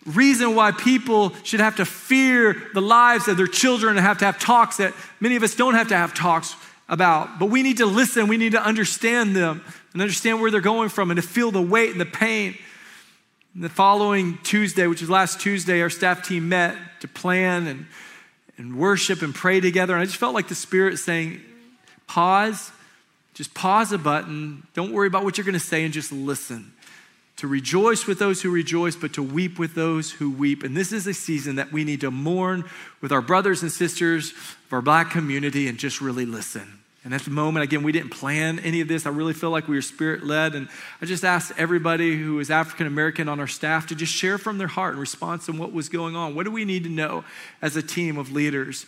reason 0.06 0.56
why 0.56 0.72
people 0.72 1.34
should 1.44 1.60
have 1.60 1.78
to 1.78 1.86
fear 1.86 2.62
the 2.74 2.82
lives 2.82 3.28
of 3.28 3.38
their 3.38 3.48
children 3.48 3.98
and 3.98 4.06
have 4.06 4.20
to 4.20 4.26
have 4.26 4.40
talks 4.40 4.78
that 4.78 4.94
many 5.20 5.36
of 5.36 5.44
us 5.44 5.56
don't 5.56 5.74
have 5.74 5.88
to 5.88 5.96
have 5.96 6.14
talks 6.14 6.56
about. 6.88 7.40
But 7.40 7.48
we 7.48 7.64
need 7.64 7.78
to 7.78 7.86
listen, 7.86 8.28
we 8.28 8.38
need 8.38 8.52
to 8.52 8.62
understand 8.62 9.36
them 9.36 9.64
and 9.94 10.02
understand 10.02 10.42
where 10.42 10.52
they're 10.52 10.62
going 10.62 10.90
from 10.90 11.10
and 11.10 11.20
to 11.20 11.28
feel 11.28 11.52
the 11.52 11.62
weight 11.62 11.92
and 11.92 12.00
the 12.00 12.06
pain. 12.06 12.56
And 13.56 13.64
the 13.64 13.70
following 13.70 14.38
Tuesday, 14.44 14.86
which 14.86 15.02
is 15.02 15.10
last 15.10 15.40
Tuesday, 15.40 15.82
our 15.82 15.90
staff 15.90 16.28
team 16.28 16.50
met 16.50 16.76
to 17.00 17.08
plan 17.08 17.68
and, 17.68 17.86
and 18.58 18.78
worship 18.78 19.22
and 19.22 19.34
pray 19.34 19.60
together. 19.60 19.94
And 19.94 20.02
I 20.02 20.06
just 20.06 20.18
felt 20.18 20.34
like 20.34 20.48
the 20.48 20.56
Spirit 20.56 20.98
saying, 20.98 21.42
pause, 22.08 22.72
just 23.34 23.54
pause 23.54 23.92
a 23.92 23.98
button. 23.98 24.66
Don't 24.74 24.92
worry 24.92 25.08
about 25.08 25.24
what 25.24 25.38
you're 25.38 25.46
going 25.46 25.54
to 25.54 25.60
say 25.60 25.84
and 25.84 25.94
just 25.94 26.12
listen 26.12 26.72
to 27.38 27.48
rejoice 27.48 28.08
with 28.08 28.18
those 28.18 28.42
who 28.42 28.50
rejoice, 28.50 28.96
but 28.96 29.14
to 29.14 29.22
weep 29.22 29.60
with 29.60 29.76
those 29.76 30.12
who 30.12 30.32
weep. 30.32 30.64
And 30.64 30.76
this 30.76 30.92
is 30.92 31.06
a 31.06 31.14
season 31.14 31.56
that 31.58 31.72
we 31.72 31.84
need 31.84 32.02
to 32.02 32.12
mourn 32.12 32.64
with 33.02 33.12
our 33.12 33.22
brothers 33.22 33.62
and 33.62 33.72
sisters 33.72 34.32
of 34.32 34.74
our 34.74 34.82
black 34.82 35.12
community 35.12 35.68
and 35.68 35.78
just 35.78 36.00
really 36.00 36.26
listen. 36.26 36.80
And 37.06 37.14
at 37.14 37.22
the 37.22 37.30
moment, 37.30 37.64
again, 37.64 37.84
we 37.84 37.92
didn't 37.92 38.10
plan 38.10 38.58
any 38.60 38.82
of 38.82 38.88
this. 38.88 39.06
I 39.06 39.10
really 39.10 39.34
feel 39.34 39.52
like 39.52 39.68
we 39.68 39.76
were 39.76 39.82
spirit 39.84 40.26
led. 40.26 40.56
And 40.56 40.68
I 41.02 41.06
just 41.06 41.24
asked 41.24 41.54
everybody 41.56 42.18
who 42.18 42.40
is 42.40 42.50
African 42.50 42.88
American 42.88 43.30
on 43.30 43.40
our 43.40 43.48
staff 43.48 43.86
to 43.88 43.96
just 43.96 44.12
share 44.12 44.40
from 44.40 44.58
their 44.58 44.68
heart 44.68 44.96
in 44.96 45.00
response 45.00 45.46
to 45.46 45.52
what 45.52 45.72
was 45.72 45.88
going 45.88 46.16
on. 46.16 46.34
What 46.34 46.46
do 46.46 46.52
we 46.52 46.66
need 46.66 46.84
to 46.84 46.90
know 46.90 47.24
as 47.62 47.76
a 47.76 47.84
team 47.84 48.18
of 48.18 48.32
leaders? 48.32 48.88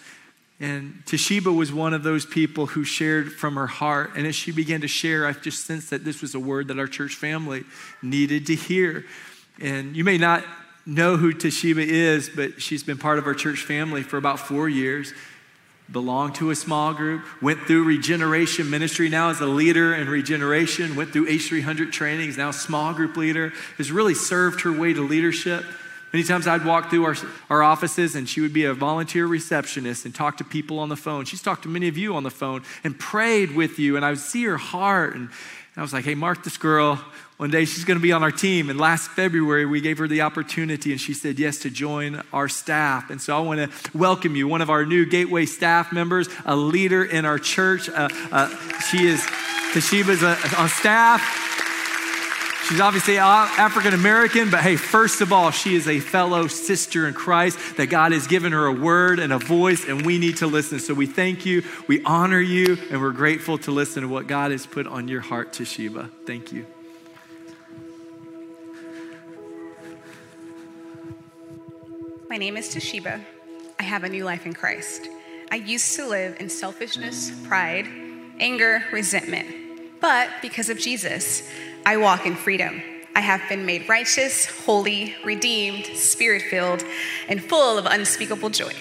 And 0.59 1.03
Toshiba 1.05 1.55
was 1.55 1.71
one 1.71 1.93
of 1.93 2.01
those 2.01 2.25
people 2.25 2.65
who 2.65 2.83
shared 2.83 3.31
from 3.31 3.55
her 3.55 3.67
heart. 3.67 4.13
And 4.15 4.25
as 4.25 4.35
she 4.35 4.51
began 4.51 4.81
to 4.81 4.87
share, 4.87 5.27
I 5.27 5.33
just 5.33 5.67
sensed 5.67 5.91
that 5.91 6.03
this 6.03 6.19
was 6.19 6.33
a 6.33 6.39
word 6.39 6.69
that 6.69 6.79
our 6.79 6.87
church 6.87 7.13
family 7.13 7.65
needed 8.01 8.47
to 8.47 8.55
hear. 8.55 9.05
And 9.61 9.95
you 9.95 10.03
may 10.03 10.17
not 10.17 10.43
know 10.87 11.17
who 11.17 11.33
Toshiba 11.33 11.85
is, 11.85 12.31
but 12.35 12.59
she's 12.59 12.81
been 12.81 12.97
part 12.97 13.19
of 13.19 13.27
our 13.27 13.35
church 13.35 13.59
family 13.59 14.01
for 14.01 14.17
about 14.17 14.39
four 14.39 14.67
years. 14.67 15.13
Belonged 15.89 16.35
to 16.35 16.51
a 16.51 16.55
small 16.55 16.93
group, 16.93 17.23
went 17.41 17.61
through 17.61 17.85
regeneration 17.85 18.69
ministry, 18.69 19.07
now 19.07 19.29
as 19.29 19.39
a 19.39 19.45
leader 19.45 19.95
in 19.95 20.09
regeneration, 20.09 20.97
went 20.97 21.11
through 21.11 21.27
H300 21.27 21.93
trainings, 21.93 22.37
now 22.37 22.51
small 22.51 22.93
group 22.93 23.15
leader, 23.15 23.53
has 23.77 23.89
really 23.89 24.13
served 24.13 24.61
her 24.61 24.71
way 24.71 24.91
to 24.91 25.01
leadership. 25.01 25.63
Many 26.13 26.23
times 26.23 26.47
I'd 26.47 26.65
walk 26.65 26.89
through 26.89 27.05
our, 27.05 27.15
our 27.49 27.63
offices 27.63 28.15
and 28.15 28.29
she 28.29 28.39
would 28.39 28.53
be 28.53 28.63
a 28.63 28.73
volunteer 28.73 29.27
receptionist 29.27 30.05
and 30.05 30.15
talk 30.15 30.37
to 30.37 30.43
people 30.43 30.79
on 30.79 30.89
the 30.89 30.95
phone. 30.95 31.25
She's 31.25 31.41
talked 31.41 31.63
to 31.63 31.69
many 31.69 31.89
of 31.89 31.97
you 31.97 32.15
on 32.15 32.23
the 32.23 32.31
phone 32.31 32.63
and 32.83 32.97
prayed 32.97 33.55
with 33.55 33.77
you, 33.77 33.97
and 33.97 34.05
I 34.05 34.11
would 34.11 34.19
see 34.19 34.45
her 34.45 34.57
heart. 34.57 35.15
And, 35.15 35.23
and 35.23 35.29
I 35.77 35.81
was 35.81 35.91
like, 35.91 36.05
hey, 36.05 36.15
mark 36.15 36.43
this 36.43 36.57
girl. 36.57 37.03
One 37.35 37.51
day 37.51 37.65
she's 37.65 37.83
going 37.83 37.99
to 37.99 38.01
be 38.01 38.13
on 38.13 38.23
our 38.23 38.31
team. 38.31 38.69
And 38.69 38.79
last 38.79 39.11
February, 39.11 39.65
we 39.65 39.79
gave 39.79 39.99
her 39.99 40.07
the 40.07 40.21
opportunity, 40.21 40.91
and 40.91 40.99
she 40.99 41.13
said 41.13 41.37
yes 41.37 41.59
to 41.59 41.69
join 41.69 42.23
our 42.33 42.49
staff. 42.49 43.11
And 43.11 43.21
so 43.21 43.37
I 43.37 43.41
want 43.41 43.59
to 43.59 43.97
welcome 43.97 44.35
you, 44.35 44.47
one 44.47 44.61
of 44.61 44.69
our 44.69 44.85
new 44.85 45.05
Gateway 45.05 45.45
staff 45.45 45.91
members, 45.91 46.29
a 46.45 46.55
leader 46.55 47.03
in 47.03 47.25
our 47.25 47.37
church. 47.37 47.89
Uh, 47.89 48.09
uh, 48.31 48.47
she 48.89 49.05
is, 49.05 49.21
Toshiba's 49.73 50.23
on 50.57 50.69
staff. 50.69 51.46
She's 52.67 52.81
obviously 52.81 53.17
African 53.17 53.93
American, 53.93 54.49
but 54.49 54.59
hey, 54.59 54.75
first 54.75 55.21
of 55.21 55.31
all, 55.31 55.51
she 55.51 55.75
is 55.75 55.87
a 55.87 56.01
fellow 56.01 56.47
sister 56.47 57.07
in 57.07 57.13
Christ 57.13 57.77
that 57.77 57.87
God 57.87 58.11
has 58.11 58.27
given 58.27 58.51
her 58.51 58.65
a 58.65 58.73
word 58.73 59.19
and 59.19 59.31
a 59.31 59.37
voice, 59.39 59.87
and 59.87 60.05
we 60.05 60.17
need 60.17 60.37
to 60.37 60.47
listen. 60.47 60.79
So 60.79 60.93
we 60.93 61.05
thank 61.05 61.45
you, 61.45 61.63
we 61.87 62.03
honor 62.03 62.41
you, 62.41 62.77
and 62.91 62.99
we're 62.99 63.13
grateful 63.13 63.57
to 63.59 63.71
listen 63.71 64.01
to 64.01 64.09
what 64.09 64.27
God 64.27 64.51
has 64.51 64.65
put 64.65 64.85
on 64.85 65.07
your 65.07 65.21
heart, 65.21 65.53
Toshiba. 65.53 66.09
Thank 66.25 66.51
you. 66.51 66.65
My 72.29 72.35
name 72.35 72.57
is 72.57 72.75
Toshiba. 72.75 73.23
I 73.79 73.83
have 73.83 74.03
a 74.03 74.09
new 74.09 74.25
life 74.25 74.45
in 74.45 74.53
Christ. 74.53 75.07
I 75.49 75.55
used 75.55 75.95
to 75.95 76.05
live 76.05 76.35
in 76.41 76.49
selfishness, 76.49 77.31
pride, 77.47 77.87
anger, 78.41 78.83
resentment. 78.91 79.47
But 80.01 80.29
because 80.41 80.69
of 80.69 80.77
Jesus, 80.77 81.49
I 81.87 81.95
walk 81.95 82.25
in 82.25 82.35
freedom. 82.35 82.81
I 83.15 83.21
have 83.21 83.47
been 83.47 83.65
made 83.65 83.87
righteous, 83.87 84.45
holy, 84.45 85.15
redeemed, 85.23 85.85
spirit 85.85 86.41
filled, 86.41 86.83
and 87.29 87.41
full 87.41 87.77
of 87.77 87.85
unspeakable 87.85 88.49
joy. 88.49 88.73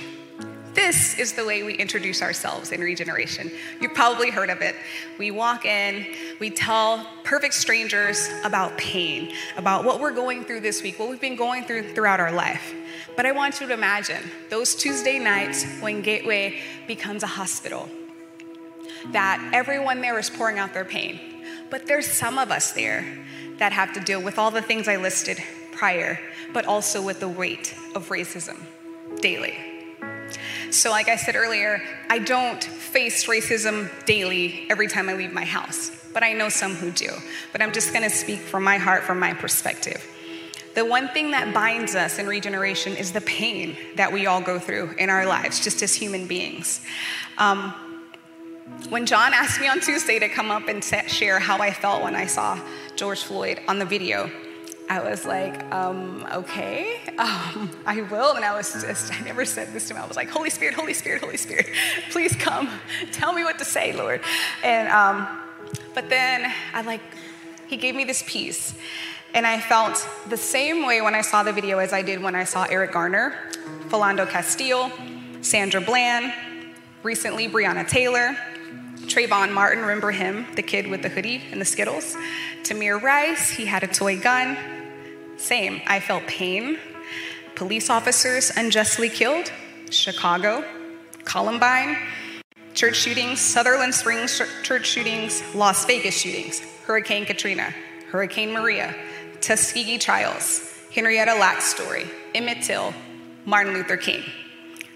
This 0.75 1.16
is 1.16 1.34
the 1.34 1.44
way 1.44 1.62
we 1.62 1.75
introduce 1.75 2.20
ourselves 2.20 2.72
in 2.72 2.80
regeneration. 2.80 3.52
You've 3.80 3.94
probably 3.94 4.30
heard 4.30 4.50
of 4.50 4.60
it. 4.60 4.75
We 5.18 5.30
walk 5.30 5.64
in, 5.64 6.04
we 6.40 6.50
tell 6.50 7.08
perfect 7.22 7.54
strangers 7.54 8.28
about 8.42 8.76
pain, 8.76 9.32
about 9.56 9.84
what 9.84 10.00
we're 10.00 10.10
going 10.10 10.44
through 10.44 10.62
this 10.62 10.82
week, 10.82 10.98
what 10.98 11.08
we've 11.08 11.20
been 11.20 11.36
going 11.36 11.62
through 11.62 11.94
throughout 11.94 12.18
our 12.18 12.32
life. 12.32 12.75
But 13.16 13.25
I 13.25 13.30
want 13.30 13.60
you 13.60 13.68
to 13.68 13.72
imagine 13.72 14.25
those 14.50 14.75
Tuesday 14.75 15.20
nights 15.20 15.64
when 15.78 16.02
Gateway 16.02 16.58
becomes 16.88 17.22
a 17.22 17.28
hospital, 17.28 17.88
that 19.12 19.52
everyone 19.54 20.00
there 20.00 20.18
is 20.18 20.28
pouring 20.28 20.58
out 20.58 20.75
their 20.75 20.84
pain 20.84 21.35
but 21.70 21.87
there's 21.87 22.06
some 22.06 22.38
of 22.38 22.50
us 22.50 22.73
there 22.73 23.04
that 23.58 23.73
have 23.73 23.92
to 23.94 24.00
deal 24.00 24.23
with 24.23 24.38
all 24.38 24.50
the 24.50 24.62
things 24.62 24.88
I 24.88 24.96
listed 24.96 25.42
prior, 25.73 26.18
but 26.52 26.66
also 26.66 27.02
with 27.02 27.20
the 27.20 27.28
weight 27.28 27.75
of 27.94 28.08
racism 28.08 28.58
daily. 29.20 29.56
So, 30.70 30.90
like 30.90 31.08
I 31.08 31.16
said 31.16 31.37
earlier, 31.37 31.82
I 32.11 32.18
don't 32.18 32.62
face 32.62 33.26
racism 33.26 33.88
daily 34.04 34.66
every 34.68 34.88
time 34.88 35.08
I 35.08 35.14
leave 35.14 35.32
my 35.32 35.44
house, 35.44 35.90
but 36.12 36.23
I 36.23 36.32
know 36.32 36.49
some 36.49 36.75
who 36.75 36.90
do. 36.90 37.11
But 37.52 37.62
I'm 37.62 37.73
just 37.73 37.92
gonna 37.92 38.11
speak 38.11 38.40
from 38.40 38.64
my 38.64 38.78
heart, 38.78 39.04
from 39.04 39.18
my 39.18 39.32
perspective. 39.32 40.04
The 40.75 40.85
one 40.85 41.08
thing 41.08 41.30
that 41.30 41.54
binds 41.54 41.94
us 41.94 42.18
in 42.18 42.26
regeneration 42.26 42.96
is 42.96 43.12
the 43.12 43.23
pain 43.23 43.76
that 43.94 44.12
we 44.12 44.26
all 44.26 44.42
go 44.42 44.58
through 44.58 44.94
in 44.99 45.08
our 45.08 45.25
lives, 45.25 45.61
just 45.61 45.82
as 45.82 45.94
human 45.94 46.26
beings. 46.26 46.85
Um, 47.38 47.73
when 48.88 49.06
John 49.06 49.32
asked 49.35 49.61
me 49.61 49.68
on 49.68 49.80
Tuesday 49.80 50.18
to 50.18 50.28
come 50.28 50.50
up 50.50 50.68
and 50.68 50.82
share 50.85 51.38
how 51.38 51.58
I 51.58 51.73
felt 51.73 52.02
when 52.02 52.14
I 52.14 52.26
saw 52.26 52.58
George 52.94 53.23
Floyd 53.23 53.61
on 53.68 53.78
the 53.78 53.85
video, 53.85 54.30
I 54.88 55.00
was 55.00 55.25
like, 55.25 55.64
um, 55.73 56.26
okay, 56.32 57.00
um, 57.18 57.70
I 57.85 58.02
will. 58.02 58.37
And 58.37 58.44
I 58.44 58.56
was 58.56 58.73
just, 58.73 59.12
I 59.12 59.20
never 59.25 59.44
said 59.44 59.73
this 59.73 59.88
to 59.88 59.94
him. 59.94 60.02
I 60.02 60.06
was 60.06 60.16
like, 60.16 60.28
Holy 60.28 60.50
Spirit, 60.50 60.75
Holy 60.75 60.94
Spirit, 60.94 61.23
Holy 61.23 61.37
Spirit, 61.37 61.66
please 62.11 62.35
come. 62.37 62.70
Tell 63.12 63.32
me 63.32 63.42
what 63.44 63.58
to 63.58 63.64
say, 63.64 63.92
Lord. 63.92 64.20
And, 64.62 64.88
um, 64.88 65.26
but 65.94 66.08
then 66.08 66.52
I 66.73 66.82
like, 66.82 67.00
he 67.66 67.76
gave 67.76 67.94
me 67.94 68.04
this 68.04 68.23
peace. 68.26 68.76
And 69.35 69.46
I 69.46 69.61
felt 69.61 70.08
the 70.28 70.37
same 70.37 70.87
way 70.87 71.02
when 71.02 71.14
I 71.14 71.20
saw 71.20 71.42
the 71.42 71.52
video 71.52 71.78
as 71.78 71.92
I 71.92 72.02
did 72.02 72.23
when 72.23 72.35
I 72.35 72.44
saw 72.44 72.64
Eric 72.64 72.92
Garner, 72.92 73.35
Philando 73.88 74.28
Castile, 74.28 74.90
Sandra 75.42 75.80
Bland, 75.80 76.32
recently 77.02 77.49
Breonna 77.49 77.87
Taylor, 77.87 78.37
Trayvon 79.06 79.52
Martin, 79.52 79.82
remember 79.82 80.10
him, 80.10 80.46
the 80.56 80.62
kid 80.62 80.88
with 80.88 81.02
the 81.02 81.08
hoodie 81.08 81.42
and 81.52 81.60
the 81.60 81.64
Skittles? 81.64 82.16
Tamir 82.62 83.00
Rice, 83.00 83.50
he 83.50 83.64
had 83.64 83.82
a 83.82 83.86
toy 83.86 84.18
gun. 84.18 84.58
Same, 85.36 85.80
I 85.86 86.00
felt 86.00 86.26
pain. 86.26 86.78
Police 87.54 87.88
officers 87.88 88.50
unjustly 88.56 89.08
killed. 89.08 89.52
Chicago, 89.90 90.64
Columbine, 91.25 91.96
church 92.75 92.96
shootings, 92.96 93.40
Sutherland 93.40 93.94
Springs 93.94 94.42
church 94.62 94.86
shootings, 94.86 95.42
Las 95.54 95.84
Vegas 95.86 96.20
shootings, 96.20 96.60
Hurricane 96.84 97.25
Katrina, 97.25 97.72
Hurricane 98.10 98.52
Maria, 98.52 98.94
Tuskegee 99.40 99.98
trials, 99.98 100.68
Henrietta 100.92 101.34
Lacks 101.34 101.64
story, 101.64 102.06
Emmett 102.34 102.62
Till, 102.62 102.92
Martin 103.44 103.72
Luther 103.72 103.96
King. 103.96 104.22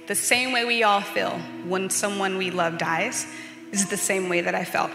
The 0.09 0.15
same 0.15 0.53
way 0.53 0.65
we 0.65 0.83
all 0.83 1.01
feel 1.01 1.39
when 1.67 1.89
someone 1.89 2.37
we 2.37 2.51
love 2.51 2.79
dies, 2.79 3.27
is 3.73 3.89
the 3.89 3.97
same 3.97 4.29
way 4.29 4.41
that 4.41 4.55
I 4.55 4.65
felt. 4.65 4.91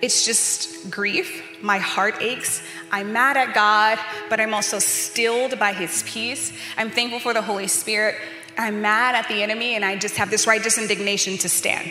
It's 0.00 0.24
just 0.26 0.90
grief. 0.90 1.42
My 1.62 1.78
heart 1.78 2.20
aches. 2.20 2.62
I'm 2.92 3.12
mad 3.12 3.36
at 3.36 3.54
God, 3.54 3.98
but 4.28 4.38
I'm 4.38 4.52
also 4.52 4.78
stilled 4.78 5.58
by 5.58 5.72
his 5.72 6.02
peace. 6.02 6.52
I'm 6.76 6.90
thankful 6.90 7.20
for 7.20 7.32
the 7.32 7.42
Holy 7.42 7.68
Spirit. 7.68 8.16
I'm 8.58 8.82
mad 8.82 9.14
at 9.14 9.28
the 9.28 9.42
enemy, 9.42 9.74
and 9.74 9.84
I 9.84 9.96
just 9.96 10.16
have 10.16 10.30
this 10.30 10.46
righteous 10.46 10.78
indignation 10.78 11.38
to 11.38 11.48
stand. 11.48 11.90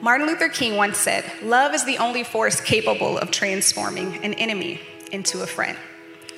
Martin 0.00 0.26
Luther 0.26 0.48
King 0.48 0.76
once 0.76 0.96
said, 0.96 1.30
Love 1.42 1.74
is 1.74 1.84
the 1.84 1.98
only 1.98 2.24
force 2.24 2.60
capable 2.60 3.18
of 3.18 3.30
transforming 3.30 4.24
an 4.24 4.34
enemy 4.34 4.80
into 5.12 5.42
a 5.42 5.46
friend. 5.46 5.76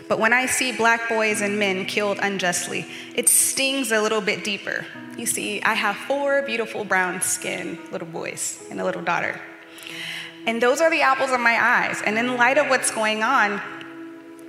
But 0.09 0.19
when 0.19 0.33
I 0.33 0.47
see 0.47 0.73
black 0.73 1.09
boys 1.09 1.41
and 1.41 1.59
men 1.59 1.85
killed 1.87 2.19
unjustly, 2.21 2.87
it 3.15 3.29
stings 3.29 3.93
a 3.93 4.01
little 4.01 4.21
bit 4.21 4.45
deeper. 4.45 4.85
You 5.17 5.27
see, 5.27 5.63
I 5.63 5.75
have 5.75 5.97
four 5.97 6.43
beautiful 6.43 6.85
brown 6.85 7.21
skinned 7.21 7.79
little 7.93 8.09
boys 8.09 8.63
and 8.71 8.81
a 8.81 8.85
little 8.85 9.03
daughter. 9.03 9.41
And 10.47 10.63
those 10.63 10.81
are 10.81 10.91
the 10.91 11.03
apples 11.03 11.31
of 11.31 11.41
my 11.41 11.59
eyes. 11.61 12.03
And 12.05 12.19
in 12.19 12.37
light 12.37 12.59
of 12.59 12.69
what's 12.69 12.91
going 12.91 13.23
on, 13.23 13.61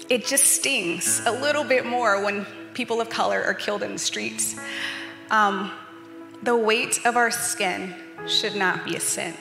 it 0.09 0.25
just 0.25 0.45
stings 0.45 1.21
a 1.25 1.31
little 1.31 1.63
bit 1.63 1.85
more 1.85 2.23
when 2.23 2.45
people 2.73 3.01
of 3.01 3.09
color 3.09 3.43
are 3.43 3.53
killed 3.53 3.83
in 3.83 3.93
the 3.93 3.99
streets. 3.99 4.55
Um, 5.29 5.71
the 6.41 6.55
weight 6.55 7.05
of 7.05 7.15
our 7.17 7.31
skin 7.31 7.93
should 8.27 8.55
not 8.55 8.85
be 8.85 8.95
a 8.95 8.99
sin. 8.99 9.33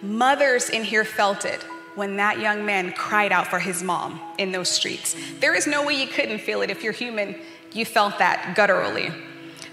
Mothers 0.00 0.70
in 0.70 0.84
here 0.84 1.04
felt 1.04 1.44
it 1.44 1.64
when 1.98 2.16
that 2.16 2.38
young 2.38 2.64
man 2.64 2.92
cried 2.92 3.32
out 3.32 3.48
for 3.48 3.58
his 3.58 3.82
mom 3.82 4.20
in 4.38 4.52
those 4.52 4.70
streets. 4.70 5.16
There 5.40 5.54
is 5.54 5.66
no 5.66 5.84
way 5.84 5.94
you 5.94 6.06
couldn't 6.06 6.38
feel 6.38 6.62
it. 6.62 6.70
If 6.70 6.84
you're 6.84 6.92
human, 6.92 7.34
you 7.72 7.84
felt 7.84 8.18
that 8.18 8.54
gutturally. 8.56 9.12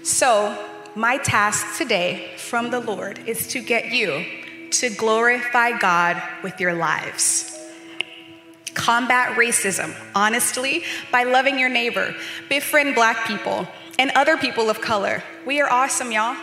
So, 0.02 0.68
my 0.96 1.18
task 1.18 1.78
today 1.78 2.32
from 2.36 2.70
the 2.70 2.80
Lord 2.80 3.20
is 3.26 3.46
to 3.48 3.60
get 3.60 3.92
you 3.92 4.24
to 4.72 4.90
glorify 4.90 5.78
God 5.78 6.20
with 6.42 6.58
your 6.58 6.74
lives. 6.74 7.56
Combat 8.74 9.38
racism 9.38 9.94
honestly 10.14 10.82
by 11.12 11.22
loving 11.22 11.58
your 11.58 11.68
neighbor, 11.68 12.14
befriend 12.48 12.94
black 12.94 13.26
people 13.26 13.68
and 13.98 14.10
other 14.14 14.36
people 14.36 14.68
of 14.68 14.80
color. 14.80 15.22
We 15.46 15.60
are 15.60 15.70
awesome, 15.70 16.10
y'all. 16.10 16.36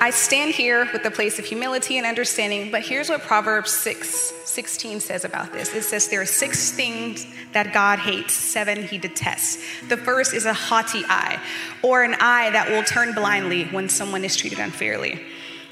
I 0.00 0.10
stand 0.10 0.54
here 0.54 0.88
with 0.92 1.04
a 1.04 1.10
place 1.10 1.40
of 1.40 1.44
humility 1.44 1.98
and 1.98 2.06
understanding, 2.06 2.70
but 2.70 2.82
here's 2.82 3.08
what 3.08 3.22
Proverbs 3.22 3.72
6 3.72 4.34
16 4.44 5.00
says 5.00 5.24
about 5.24 5.52
this. 5.52 5.74
It 5.74 5.82
says 5.82 6.08
there 6.08 6.20
are 6.20 6.26
six 6.26 6.70
things 6.70 7.26
that 7.52 7.72
God 7.72 7.98
hates, 7.98 8.32
seven 8.32 8.82
he 8.82 8.98
detests. 8.98 9.58
The 9.88 9.96
first 9.96 10.34
is 10.34 10.46
a 10.46 10.52
haughty 10.52 11.04
eye, 11.08 11.40
or 11.82 12.02
an 12.02 12.14
eye 12.14 12.50
that 12.50 12.70
will 12.70 12.82
turn 12.82 13.12
blindly 13.12 13.64
when 13.66 13.88
someone 13.88 14.24
is 14.24 14.36
treated 14.36 14.58
unfairly. 14.58 15.20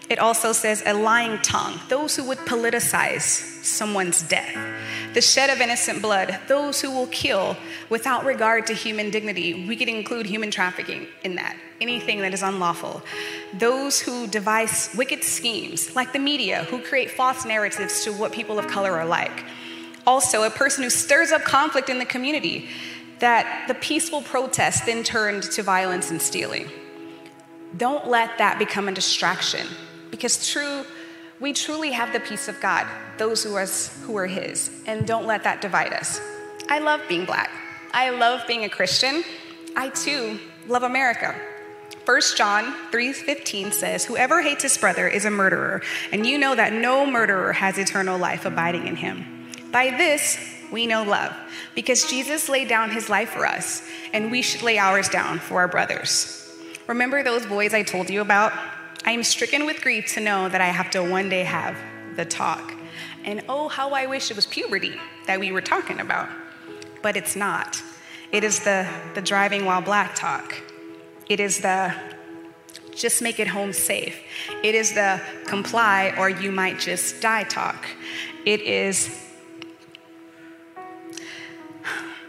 It 0.09 0.19
also 0.19 0.53
says 0.53 0.83
a 0.87 0.95
lying 0.95 1.39
tongue, 1.39 1.81
those 1.89 2.17
who 2.17 2.25
would 2.25 2.39
politicize 2.39 3.65
someone's 3.65 4.23
death. 4.23 4.57
The 5.17 5.23
shed 5.23 5.49
of 5.49 5.63
innocent 5.63 6.03
blood, 6.03 6.39
those 6.47 6.83
who 6.83 6.91
will 6.91 7.07
kill 7.07 7.57
without 7.89 8.27
regard 8.27 8.67
to 8.67 8.75
human 8.75 9.09
dignity. 9.09 9.67
We 9.67 9.75
could 9.75 9.89
include 9.89 10.27
human 10.27 10.51
trafficking 10.51 11.07
in 11.25 11.37
that, 11.37 11.57
anything 11.81 12.21
that 12.21 12.35
is 12.35 12.43
unlawful. 12.43 13.01
Those 13.55 13.99
who 13.99 14.27
devise 14.27 14.91
wicked 14.95 15.25
schemes, 15.25 15.97
like 15.97 16.13
the 16.13 16.19
media, 16.19 16.65
who 16.65 16.83
create 16.83 17.11
false 17.11 17.47
narratives 17.47 18.05
to 18.05 18.13
what 18.13 18.31
people 18.31 18.59
of 18.59 18.67
color 18.67 18.93
are 18.93 19.07
like. 19.07 19.47
Also, 20.07 20.43
a 20.43 20.51
person 20.51 20.85
who 20.85 20.91
stirs 20.91 21.33
up 21.33 21.45
conflict 21.45 21.89
in 21.89 21.99
the 21.99 22.05
community, 22.05 22.69
that 23.21 23.65
the 23.69 23.75
peaceful 23.75 24.21
protest 24.21 24.85
then 24.85 25.03
turned 25.03 25.45
to 25.45 25.63
violence 25.63 26.11
and 26.11 26.21
stealing. 26.21 26.69
Don't 27.75 28.07
let 28.07 28.37
that 28.37 28.59
become 28.59 28.87
a 28.87 28.93
distraction 28.93 29.67
because 30.11 30.47
true 30.47 30.85
we 31.41 31.53
truly 31.53 31.93
have 31.93 32.13
the 32.13 32.21
peace 32.21 32.49
of 32.49 32.61
God, 32.61 32.87
those 33.19 33.43
who 33.43 33.55
are, 33.55 33.67
who 34.03 34.17
are 34.17 34.27
His, 34.27 34.71
and 34.87 35.07
don't 35.07 35.27
let 35.27 35.45
that 35.45 35.61
divide 35.61 35.93
us. 35.93 36.21
I 36.69 36.79
love 36.79 37.01
being 37.09 37.25
black. 37.25 37.51
I 37.93 38.11
love 38.11 38.47
being 38.47 38.65
a 38.65 38.69
Christian. 38.69 39.25
I 39.77 39.91
too 39.91 40.39
love 40.67 40.83
America. 40.83 41.35
1 42.05 42.37
John 42.37 42.75
3:15 42.91 43.73
says, 43.73 44.05
"Whoever 44.05 44.41
hates 44.41 44.63
his 44.63 44.79
brother 44.79 45.09
is 45.09 45.25
a 45.25 45.31
murderer, 45.31 45.83
and 46.13 46.25
you 46.25 46.39
know 46.39 46.55
that 46.55 46.73
no 46.73 47.05
murderer 47.05 47.53
has 47.53 47.79
eternal 47.79 48.17
life 48.17 48.45
abiding 48.45 48.87
in 48.87 48.97
him." 48.97 49.51
By 49.73 49.91
this 49.91 50.39
we 50.71 50.87
know 50.87 51.03
love, 51.03 51.33
because 51.75 52.05
Jesus 52.05 52.49
laid 52.49 52.69
down 52.69 52.91
his 52.91 53.09
life 53.09 53.31
for 53.31 53.47
us, 53.47 53.83
and 54.13 54.31
we 54.31 54.41
should 54.41 54.63
lay 54.63 54.79
ours 54.79 55.09
down 55.09 55.41
for 55.41 55.61
our 55.61 55.69
brothers. 55.69 56.49
Remember 56.87 57.23
those 57.23 57.45
boys 57.45 57.75
I 57.75 57.83
told 57.83 58.09
you 58.09 58.21
about? 58.21 58.53
I 59.07 59.13
am 59.13 59.23
stricken 59.23 59.67
with 59.67 59.83
grief 59.83 60.15
to 60.15 60.21
know 60.21 60.49
that 60.49 60.61
I 60.61 60.67
have 60.67 60.91
to 60.91 61.01
one 61.01 61.29
day 61.29 61.45
have 61.45 61.79
the 62.17 62.25
talk. 62.25 62.75
And 63.25 63.41
oh, 63.49 63.69
how 63.69 63.91
I 63.91 64.07
wish 64.07 64.33
it 64.33 64.35
was 64.37 64.47
puberty 64.47 65.01
that 65.29 65.39
we 65.39 65.53
were 65.53 65.61
talking 65.61 66.01
about. 66.01 66.29
But 67.03 67.17
it's 67.17 67.37
not. 67.37 67.81
It 68.33 68.43
is 68.43 68.61
the, 68.65 68.89
the 69.15 69.23
driving 69.23 69.65
while 69.65 69.81
black 69.81 70.17
talk. 70.17 70.61
It 71.29 71.39
is 71.39 71.61
the 71.61 71.95
just 72.97 73.23
make 73.23 73.39
it 73.39 73.47
home 73.47 73.73
safe. 73.73 74.19
It 74.65 74.75
is 74.75 74.95
the 74.95 75.21
comply 75.45 76.13
or 76.19 76.29
you 76.29 76.51
might 76.51 76.81
just 76.81 77.21
die 77.21 77.45
talk. 77.45 77.87
It 78.45 78.61
is. 78.63 79.23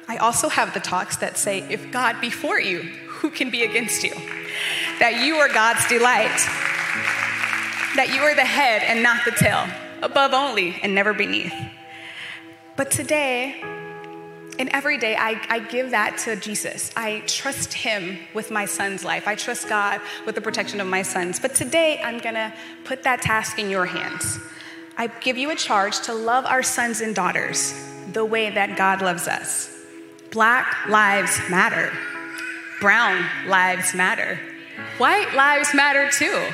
I 0.07 0.17
also 0.17 0.49
have 0.49 0.73
the 0.75 0.79
talks 0.79 1.17
that 1.17 1.37
say, 1.37 1.59
if 1.71 1.91
God 1.91 2.21
be 2.21 2.29
for 2.29 2.59
you, 2.59 2.81
who 2.81 3.31
can 3.31 3.49
be 3.49 3.63
against 3.63 4.03
you? 4.03 4.13
That 4.99 5.23
you 5.23 5.35
are 5.35 5.49
God's 5.49 5.87
delight 5.87 6.39
that 7.97 8.13
you 8.13 8.21
are 8.21 8.35
the 8.35 8.45
head 8.45 8.83
and 8.83 9.01
not 9.01 9.25
the 9.25 9.31
tail, 9.31 9.67
above 10.03 10.31
only 10.31 10.79
and 10.83 10.93
never 10.93 11.13
beneath. 11.13 11.53
But 12.75 12.91
today, 12.91 13.59
and 14.59 14.69
every 14.69 14.99
day, 14.99 15.15
I, 15.15 15.41
I 15.49 15.59
give 15.59 15.91
that 15.91 16.19
to 16.19 16.35
Jesus. 16.35 16.91
I 16.95 17.23
trust 17.25 17.73
Him 17.73 18.19
with 18.35 18.51
my 18.51 18.65
son's 18.65 19.03
life. 19.03 19.27
I 19.27 19.33
trust 19.33 19.67
God 19.67 19.99
with 20.27 20.35
the 20.35 20.41
protection 20.41 20.79
of 20.79 20.85
my 20.85 21.01
sons. 21.01 21.39
But 21.39 21.55
today, 21.55 21.99
I'm 22.03 22.19
gonna 22.19 22.53
put 22.85 23.01
that 23.03 23.23
task 23.23 23.57
in 23.57 23.71
your 23.71 23.87
hands. 23.87 24.39
I 24.95 25.07
give 25.07 25.37
you 25.37 25.49
a 25.49 25.55
charge 25.55 25.99
to 26.01 26.13
love 26.13 26.45
our 26.45 26.61
sons 26.61 27.01
and 27.01 27.15
daughters 27.15 27.73
the 28.13 28.25
way 28.25 28.51
that 28.51 28.77
God 28.77 29.01
loves 29.01 29.27
us. 29.27 29.73
Black 30.29 30.87
lives 30.87 31.39
matter, 31.49 31.91
brown 32.79 33.25
lives 33.47 33.95
matter, 33.95 34.39
white 34.97 35.33
lives 35.35 35.73
matter 35.73 36.09
too. 36.09 36.47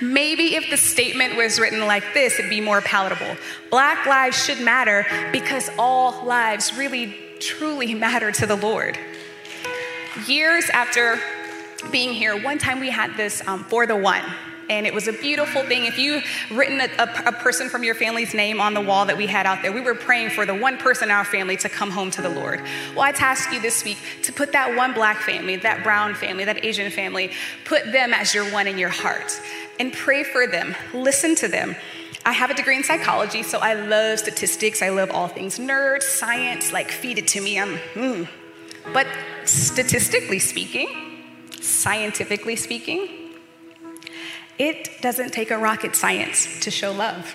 Maybe 0.00 0.54
if 0.54 0.70
the 0.70 0.76
statement 0.76 1.36
was 1.36 1.58
written 1.58 1.86
like 1.86 2.04
this, 2.14 2.38
it'd 2.38 2.50
be 2.50 2.60
more 2.60 2.80
palatable. 2.80 3.36
Black 3.70 4.06
lives 4.06 4.42
should 4.42 4.60
matter 4.60 5.06
because 5.32 5.70
all 5.78 6.24
lives 6.24 6.76
really, 6.76 7.16
truly 7.40 7.94
matter 7.94 8.32
to 8.32 8.46
the 8.46 8.56
Lord. 8.56 8.98
Years 10.26 10.70
after 10.70 11.20
being 11.90 12.14
here, 12.14 12.42
one 12.42 12.58
time 12.58 12.80
we 12.80 12.90
had 12.90 13.16
this 13.16 13.46
um, 13.46 13.64
for 13.64 13.86
the 13.86 13.96
one. 13.96 14.22
And 14.68 14.86
it 14.86 14.92
was 14.92 15.06
a 15.06 15.12
beautiful 15.12 15.62
thing. 15.62 15.84
If 15.84 15.98
you 15.98 16.22
written 16.50 16.80
a, 16.80 16.88
a, 16.98 17.28
a, 17.28 17.32
person 17.32 17.68
from 17.68 17.84
your 17.84 17.94
family's 17.94 18.34
name 18.34 18.60
on 18.60 18.74
the 18.74 18.80
wall 18.80 19.06
that 19.06 19.16
we 19.16 19.26
had 19.26 19.46
out 19.46 19.62
there, 19.62 19.70
we 19.70 19.80
were 19.80 19.94
praying 19.94 20.30
for 20.30 20.44
the 20.44 20.54
one 20.54 20.76
person 20.76 21.08
in 21.08 21.14
our 21.14 21.24
family 21.24 21.56
to 21.58 21.68
come 21.68 21.90
home 21.90 22.10
to 22.12 22.22
the 22.22 22.28
Lord. 22.28 22.60
Well, 22.94 23.02
I 23.02 23.12
task 23.12 23.52
you 23.52 23.60
this 23.60 23.84
week 23.84 23.98
to 24.24 24.32
put 24.32 24.52
that 24.52 24.76
one 24.76 24.92
black 24.92 25.18
family, 25.18 25.56
that 25.56 25.84
brown 25.84 26.14
family, 26.14 26.44
that 26.44 26.64
Asian 26.64 26.90
family, 26.90 27.30
put 27.64 27.92
them 27.92 28.12
as 28.12 28.34
your 28.34 28.50
one 28.52 28.66
in 28.66 28.76
your 28.76 28.88
heart 28.88 29.40
and 29.78 29.92
pray 29.92 30.24
for 30.24 30.46
them, 30.46 30.74
listen 30.92 31.34
to 31.36 31.48
them. 31.48 31.76
I 32.24 32.32
have 32.32 32.50
a 32.50 32.54
degree 32.54 32.76
in 32.76 32.82
psychology, 32.82 33.44
so 33.44 33.58
I 33.58 33.74
love 33.74 34.18
statistics. 34.18 34.82
I 34.82 34.88
love 34.88 35.12
all 35.12 35.28
things 35.28 35.60
nerd, 35.60 36.02
science, 36.02 36.72
like 36.72 36.90
feed 36.90 37.18
it 37.18 37.28
to 37.28 37.40
me. 37.40 37.60
I'm, 37.60 37.78
mm. 37.94 38.28
But 38.92 39.06
statistically 39.44 40.40
speaking, 40.40 40.88
scientifically 41.60 42.56
speaking, 42.56 43.25
it 44.58 45.00
doesn't 45.02 45.32
take 45.32 45.50
a 45.50 45.58
rocket 45.58 45.94
science 45.94 46.60
to 46.60 46.70
show 46.70 46.92
love. 46.92 47.34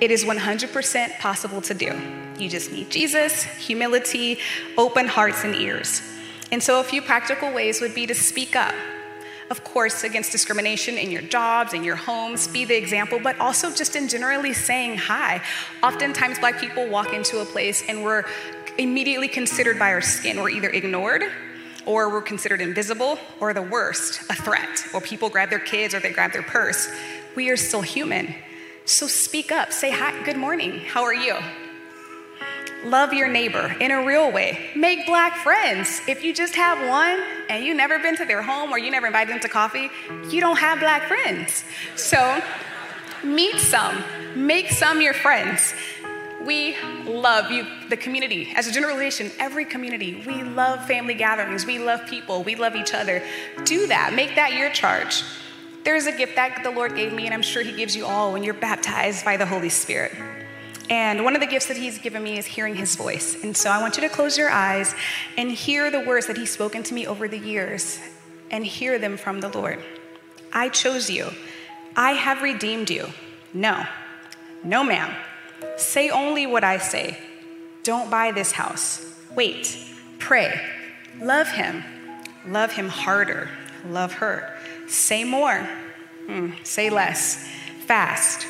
It 0.00 0.10
is 0.10 0.24
100% 0.24 1.18
possible 1.18 1.60
to 1.62 1.74
do. 1.74 1.92
You 2.38 2.48
just 2.48 2.72
need 2.72 2.90
Jesus, 2.90 3.44
humility, 3.44 4.38
open 4.76 5.06
hearts 5.06 5.44
and 5.44 5.54
ears. 5.54 6.02
And 6.50 6.62
so, 6.62 6.80
a 6.80 6.84
few 6.84 7.00
practical 7.00 7.52
ways 7.52 7.80
would 7.80 7.94
be 7.94 8.06
to 8.06 8.14
speak 8.14 8.56
up, 8.56 8.74
of 9.50 9.62
course, 9.64 10.04
against 10.04 10.32
discrimination 10.32 10.98
in 10.98 11.10
your 11.10 11.22
jobs, 11.22 11.72
in 11.72 11.84
your 11.84 11.96
homes, 11.96 12.48
be 12.48 12.64
the 12.64 12.76
example, 12.76 13.20
but 13.22 13.38
also 13.38 13.70
just 13.70 13.94
in 13.94 14.08
generally 14.08 14.52
saying 14.52 14.98
hi. 14.98 15.42
Oftentimes, 15.82 16.38
Black 16.38 16.58
people 16.58 16.88
walk 16.88 17.12
into 17.12 17.40
a 17.40 17.44
place 17.44 17.84
and 17.88 18.02
we're 18.02 18.24
immediately 18.78 19.28
considered 19.28 19.78
by 19.78 19.92
our 19.92 20.00
skin. 20.00 20.40
We're 20.40 20.50
either 20.50 20.70
ignored 20.70 21.24
or 21.86 22.10
we're 22.10 22.22
considered 22.22 22.60
invisible, 22.60 23.18
or 23.40 23.52
the 23.52 23.62
worst, 23.62 24.22
a 24.30 24.34
threat, 24.34 24.86
or 24.92 25.00
people 25.00 25.28
grab 25.28 25.50
their 25.50 25.58
kids 25.58 25.94
or 25.94 26.00
they 26.00 26.12
grab 26.12 26.32
their 26.32 26.42
purse. 26.42 26.88
We 27.36 27.50
are 27.50 27.56
still 27.56 27.82
human. 27.82 28.34
So 28.84 29.06
speak 29.06 29.50
up, 29.50 29.72
say 29.72 29.90
hi, 29.90 30.22
good 30.24 30.36
morning, 30.36 30.80
how 30.80 31.04
are 31.04 31.14
you? 31.14 31.36
Love 32.84 33.14
your 33.14 33.28
neighbor 33.28 33.74
in 33.80 33.90
a 33.90 34.04
real 34.04 34.30
way. 34.30 34.70
Make 34.76 35.06
black 35.06 35.36
friends. 35.36 36.02
If 36.06 36.22
you 36.22 36.34
just 36.34 36.54
have 36.56 36.86
one 36.86 37.18
and 37.48 37.64
you've 37.64 37.78
never 37.78 37.98
been 37.98 38.16
to 38.16 38.26
their 38.26 38.42
home 38.42 38.72
or 38.72 38.78
you 38.78 38.90
never 38.90 39.06
invited 39.06 39.32
them 39.32 39.40
to 39.40 39.48
coffee, 39.48 39.88
you 40.28 40.40
don't 40.40 40.58
have 40.58 40.80
black 40.80 41.08
friends. 41.08 41.64
So 41.96 42.42
meet 43.22 43.56
some, 43.56 44.04
make 44.36 44.68
some 44.68 45.00
your 45.00 45.14
friends. 45.14 45.72
We 46.44 46.76
love 47.06 47.50
you, 47.50 47.66
the 47.88 47.96
community. 47.96 48.52
As 48.54 48.66
a 48.66 48.72
generalization, 48.72 49.30
every 49.38 49.64
community, 49.64 50.22
we 50.26 50.42
love 50.42 50.86
family 50.86 51.14
gatherings. 51.14 51.64
We 51.64 51.78
love 51.78 52.06
people. 52.06 52.42
We 52.42 52.54
love 52.54 52.76
each 52.76 52.92
other. 52.92 53.22
Do 53.64 53.86
that. 53.86 54.12
Make 54.14 54.34
that 54.34 54.52
your 54.54 54.70
charge. 54.70 55.22
There's 55.84 56.06
a 56.06 56.16
gift 56.16 56.36
that 56.36 56.62
the 56.62 56.70
Lord 56.70 56.96
gave 56.96 57.12
me, 57.12 57.26
and 57.26 57.34
I'm 57.34 57.42
sure 57.42 57.62
He 57.62 57.72
gives 57.72 57.94
you 57.94 58.06
all 58.06 58.32
when 58.32 58.42
you're 58.42 58.54
baptized 58.54 59.24
by 59.24 59.36
the 59.36 59.46
Holy 59.46 59.68
Spirit. 59.68 60.12
And 60.90 61.24
one 61.24 61.34
of 61.34 61.40
the 61.40 61.46
gifts 61.46 61.66
that 61.66 61.78
he's 61.78 61.98
given 61.98 62.22
me 62.22 62.38
is 62.38 62.44
hearing 62.44 62.74
his 62.74 62.94
voice. 62.94 63.42
And 63.42 63.56
so 63.56 63.70
I 63.70 63.80
want 63.80 63.96
you 63.96 64.02
to 64.02 64.08
close 64.08 64.36
your 64.36 64.50
eyes 64.50 64.94
and 65.38 65.50
hear 65.50 65.90
the 65.90 66.00
words 66.00 66.26
that 66.26 66.36
he's 66.36 66.50
spoken 66.50 66.82
to 66.82 66.94
me 66.94 67.06
over 67.06 67.26
the 67.26 67.38
years 67.38 67.98
and 68.50 68.66
hear 68.66 68.98
them 68.98 69.16
from 69.16 69.40
the 69.40 69.48
Lord. 69.48 69.82
I 70.52 70.68
chose 70.68 71.08
you. 71.08 71.30
I 71.96 72.12
have 72.12 72.42
redeemed 72.42 72.90
you. 72.90 73.08
No, 73.54 73.84
no, 74.62 74.84
ma'am. 74.84 75.14
Say 75.76 76.10
only 76.10 76.46
what 76.46 76.64
I 76.64 76.78
say. 76.78 77.18
Don't 77.82 78.10
buy 78.10 78.32
this 78.32 78.52
house. 78.52 79.04
Wait, 79.34 79.76
pray. 80.18 80.60
Love 81.20 81.48
him. 81.48 81.84
Love 82.46 82.72
him 82.72 82.88
harder. 82.88 83.48
Love 83.86 84.14
her. 84.14 84.56
Say 84.86 85.24
more. 85.24 85.68
Mm, 86.26 86.66
say 86.66 86.90
less. 86.90 87.46
Fast. 87.86 88.46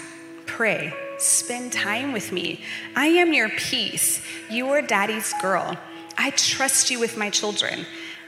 Pray 0.46 0.94
Spend 1.18 1.72
time 1.72 2.12
with 2.12 2.32
me. 2.32 2.60
I 2.96 3.06
am 3.06 3.32
your 3.32 3.48
peace. 3.48 4.20
You 4.50 4.70
are 4.70 4.82
daddy's 4.82 5.32
girl. 5.40 5.76
I 6.18 6.30
trust 6.30 6.90
you 6.90 6.98
with 6.98 7.16
my 7.16 7.30
children. 7.30 7.86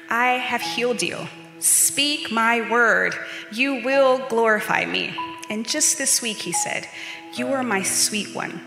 I 0.08 0.32
have 0.38 0.60
healed 0.60 1.02
you. 1.02 1.28
Speak 1.58 2.30
my 2.30 2.68
word. 2.70 3.14
You 3.52 3.84
will 3.84 4.18
glorify 4.28 4.84
me. 4.84 5.14
And 5.50 5.66
just 5.68 5.98
this 5.98 6.22
week, 6.22 6.38
he 6.38 6.52
said, 6.52 6.88
You 7.36 7.48
are 7.48 7.62
my 7.62 7.82
sweet 7.82 8.34
one. 8.34 8.62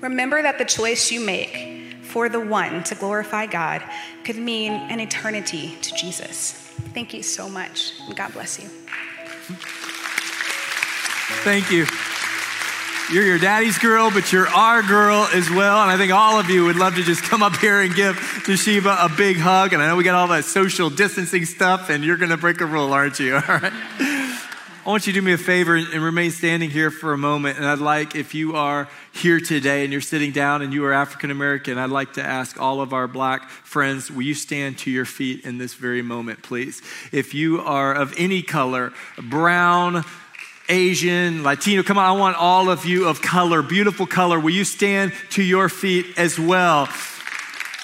Remember 0.00 0.40
that 0.40 0.56
the 0.56 0.64
choice 0.64 1.10
you 1.10 1.20
make 1.20 1.94
for 2.00 2.30
the 2.30 2.40
one 2.40 2.82
to 2.84 2.94
glorify 2.94 3.44
God 3.44 3.82
could 4.24 4.36
mean 4.36 4.72
an 4.72 5.00
eternity 5.00 5.76
to 5.82 5.94
Jesus. 5.94 6.52
Thank 6.94 7.12
you 7.12 7.22
so 7.22 7.46
much, 7.46 7.92
and 8.06 8.16
God 8.16 8.32
bless 8.32 8.58
you. 8.58 8.68
Thank 11.44 11.70
you. 11.70 11.86
You're 13.12 13.24
your 13.24 13.38
daddy's 13.38 13.78
girl, 13.78 14.10
but 14.10 14.32
you're 14.32 14.48
our 14.48 14.82
girl 14.82 15.28
as 15.32 15.50
well. 15.50 15.82
And 15.82 15.90
I 15.90 15.98
think 15.98 16.10
all 16.10 16.40
of 16.40 16.48
you 16.48 16.64
would 16.64 16.76
love 16.76 16.96
to 16.96 17.02
just 17.02 17.22
come 17.22 17.42
up 17.42 17.56
here 17.56 17.82
and 17.82 17.94
give 17.94 18.16
Toshiba 18.16 18.96
a 19.04 19.14
big 19.14 19.36
hug. 19.36 19.74
And 19.74 19.82
I 19.82 19.88
know 19.88 19.96
we 19.96 20.02
got 20.04 20.14
all 20.14 20.28
that 20.28 20.44
social 20.44 20.88
distancing 20.90 21.44
stuff, 21.44 21.90
and 21.90 22.02
you're 22.02 22.16
going 22.16 22.30
to 22.30 22.36
break 22.36 22.60
a 22.62 22.66
rule, 22.66 22.92
aren't 22.92 23.20
you? 23.20 23.34
All 23.36 23.42
right. 23.42 23.72
I 24.86 24.90
want 24.90 25.08
you 25.08 25.12
to 25.14 25.18
do 25.18 25.26
me 25.26 25.32
a 25.32 25.36
favor 25.36 25.74
and 25.74 25.88
remain 25.94 26.30
standing 26.30 26.70
here 26.70 26.92
for 26.92 27.12
a 27.12 27.18
moment. 27.18 27.58
And 27.58 27.66
I'd 27.66 27.80
like, 27.80 28.14
if 28.14 28.36
you 28.36 28.54
are 28.54 28.88
here 29.12 29.40
today 29.40 29.82
and 29.82 29.90
you're 29.90 30.00
sitting 30.00 30.30
down 30.30 30.62
and 30.62 30.72
you 30.72 30.84
are 30.84 30.92
African 30.92 31.32
American, 31.32 31.76
I'd 31.76 31.90
like 31.90 32.12
to 32.12 32.22
ask 32.22 32.60
all 32.60 32.80
of 32.80 32.92
our 32.92 33.08
black 33.08 33.50
friends, 33.50 34.12
will 34.12 34.22
you 34.22 34.34
stand 34.34 34.78
to 34.78 34.90
your 34.92 35.04
feet 35.04 35.44
in 35.44 35.58
this 35.58 35.74
very 35.74 36.02
moment, 36.02 36.44
please? 36.44 36.82
If 37.10 37.34
you 37.34 37.60
are 37.62 37.92
of 37.92 38.14
any 38.16 38.42
color, 38.42 38.92
brown, 39.20 40.04
Asian, 40.68 41.42
Latino. 41.42 41.82
Come 41.82 41.98
on, 41.98 42.04
I 42.04 42.12
want 42.12 42.36
all 42.36 42.70
of 42.70 42.86
you 42.86 43.08
of 43.08 43.20
color, 43.20 43.62
beautiful 43.62 44.06
color. 44.06 44.38
Will 44.38 44.54
you 44.54 44.64
stand 44.64 45.12
to 45.30 45.42
your 45.42 45.68
feet 45.68 46.06
as 46.16 46.38
well? 46.38 46.88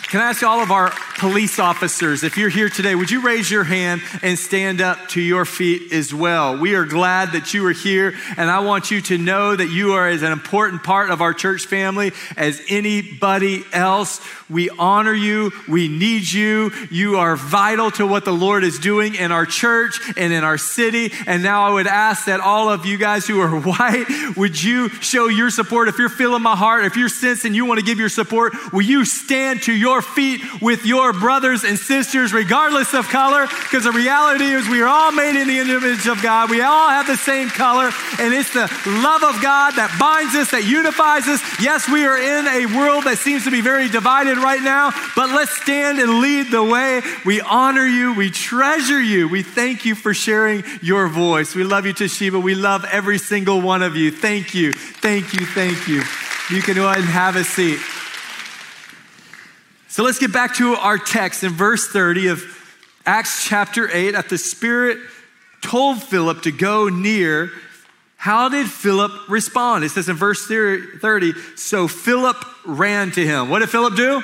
Can 0.09 0.21
I 0.21 0.31
ask 0.31 0.43
all 0.43 0.61
of 0.61 0.71
our 0.71 0.93
police 1.19 1.59
officers, 1.59 2.23
if 2.23 2.37
you're 2.37 2.51
here 2.51 2.69
today, 2.69 2.95
would 2.95 3.11
you 3.11 3.23
raise 3.23 3.51
your 3.51 3.65
hand 3.65 4.03
and 4.23 4.38
stand 4.38 4.81
up 4.81 5.09
to 5.11 5.21
your 5.21 5.45
feet 5.45 5.93
as 5.93 6.12
well? 6.12 6.59
We 6.59 6.75
are 6.75 6.85
glad 6.85 7.33
that 7.33 7.55
you 7.55 7.67
are 7.67 7.73
here, 7.73 8.12
and 8.37 8.51
I 8.51 8.59
want 8.59 8.91
you 8.91 9.01
to 9.03 9.17
know 9.17 9.57
that 9.57 9.69
you 9.69 9.93
are 9.93 10.09
as 10.09 10.23
an 10.23 10.33
important 10.33 10.83
part 10.83 11.11
of 11.11 11.23
our 11.23 11.33
church 11.33 11.65
family 11.65 12.12
as 12.37 12.61
anybody 12.69 13.65
else. 13.73 14.21
We 14.51 14.69
honor 14.69 15.15
you. 15.15 15.53
We 15.67 15.88
need 15.88 16.31
you. 16.31 16.73
You 16.91 17.17
are 17.17 17.37
vital 17.37 17.91
to 17.93 18.07
what 18.07 18.25
the 18.27 18.33
Lord 18.33 18.65
is 18.65 18.79
doing 18.79 19.15
in 19.15 19.33
our 19.33 19.47
church 19.47 19.99
and 20.17 20.33
in 20.33 20.45
our 20.45 20.59
city. 20.59 21.11
And 21.27 21.43
now 21.43 21.67
I 21.67 21.73
would 21.73 21.87
ask 21.87 22.27
that 22.27 22.41
all 22.41 22.69
of 22.69 22.85
you 22.85 22.99
guys 22.99 23.27
who 23.27 23.41
are 23.41 23.61
white, 23.61 24.37
would 24.37 24.62
you 24.62 24.91
show 24.91 25.29
your 25.29 25.51
support? 25.51 25.88
If 25.88 25.99
you're 25.99 26.11
feeling 26.11 26.43
my 26.43 26.57
heart, 26.57 26.85
if 26.85 26.97
you're 26.97 27.09
sensing 27.09 27.55
you 27.55 27.65
want 27.65 27.81
to 27.81 27.87
give 27.87 27.99
your 27.99 28.11
support, 28.11 28.53
will 28.73 28.83
you 28.83 29.07
stand 29.07 29.62
to 29.62 29.73
your 29.73 29.92
feet 30.01 30.41
with 30.63 30.87
your 30.87 31.13
brothers 31.13 31.65
and 31.65 31.79
sisters, 31.79 32.33
regardless 32.33 32.95
of 32.95 33.09
color? 33.09 33.47
Because 33.47 33.85
the 33.85 33.93
reality 33.93 34.45
is 34.45 34.69
we 34.69 34.81
are 34.81 34.89
all 34.89 35.13
made 35.13 35.35
in 35.35 35.49
the 35.49 35.59
image 35.59 36.07
of 36.07 36.23
God. 36.23 36.49
We 36.49 36.63
all 36.63 36.89
have 36.89 37.07
the 37.07 37.17
same 37.17 37.49
color, 37.49 37.91
and 38.19 38.33
it's 38.33 38.53
the 38.55 38.71
love 38.87 39.25
of 39.25 39.43
God 39.43 39.75
that 39.75 39.95
binds 39.99 40.35
us, 40.35 40.53
that 40.53 40.65
unifies 40.65 41.27
us. 41.27 41.43
Yes, 41.61 41.89
we 41.89 42.07
are 42.07 42.17
in 42.17 42.47
a 42.47 42.67
world 42.77 43.05
that 43.05 43.19
seems 43.19 43.45
to 43.45 43.51
be 43.51 43.61
very 43.61 43.89
divided 43.89 44.39
right 44.39 44.63
now, 44.63 44.93
but 45.17 45.31
let's 45.31 45.51
stand 45.61 45.99
and 45.99 46.21
lead 46.21 46.51
the 46.51 46.63
way. 46.63 47.03
We 47.27 47.41
honor 47.41 47.87
you, 47.87 48.15
we 48.15 48.31
treasure 48.31 49.01
you, 49.03 49.29
we 49.29 49.43
thank 49.43 49.85
you 49.85 49.95
for 49.95 50.15
sharing 50.15 50.65
your 50.81 51.09
voice. 51.09 51.55
We 51.55 51.65
love 51.65 51.87
you, 51.87 51.95
Toshiba. 51.95 52.43
We 52.43 52.55
love 52.55 52.85
every 52.85 53.19
single 53.19 53.61
one 53.61 53.83
of 53.83 53.97
you. 53.97 54.11
Thank 54.11 54.55
you, 54.55 54.73
thank 54.73 55.35
you, 55.35 55.47
thank 55.47 55.89
you. 55.89 56.03
You 56.51 56.63
can 56.63 56.75
go 56.75 56.87
ahead 56.87 56.99
and 56.99 57.09
have 57.09 57.37
a 57.37 57.45
seat. 57.45 57.79
So 59.93 60.03
let's 60.05 60.19
get 60.19 60.33
back 60.33 60.55
to 60.55 60.73
our 60.73 60.97
text 60.97 61.45
in 61.45 61.53
verse 61.53 61.87
30 61.87 62.29
of 62.29 62.43
Acts 63.05 63.47
chapter 63.47 63.91
8. 63.93 64.15
At 64.15 64.31
the 64.31 64.39
Spirit 64.39 64.97
told 65.61 66.03
Philip 66.03 66.41
to 66.45 66.51
go 66.51 66.89
near, 66.89 67.51
how 68.17 68.49
did 68.49 68.71
Philip 68.71 69.13
respond? 69.29 69.85
It 69.85 69.91
says 69.91 70.09
in 70.09 70.17
verse 70.17 70.47
30, 70.47 71.35
so 71.57 71.89
Philip 71.89 72.43
ran 72.65 73.11
to 73.11 73.23
him. 73.23 73.51
What 73.51 73.59
did 73.59 73.69
Philip 73.69 73.95
do? 73.95 74.23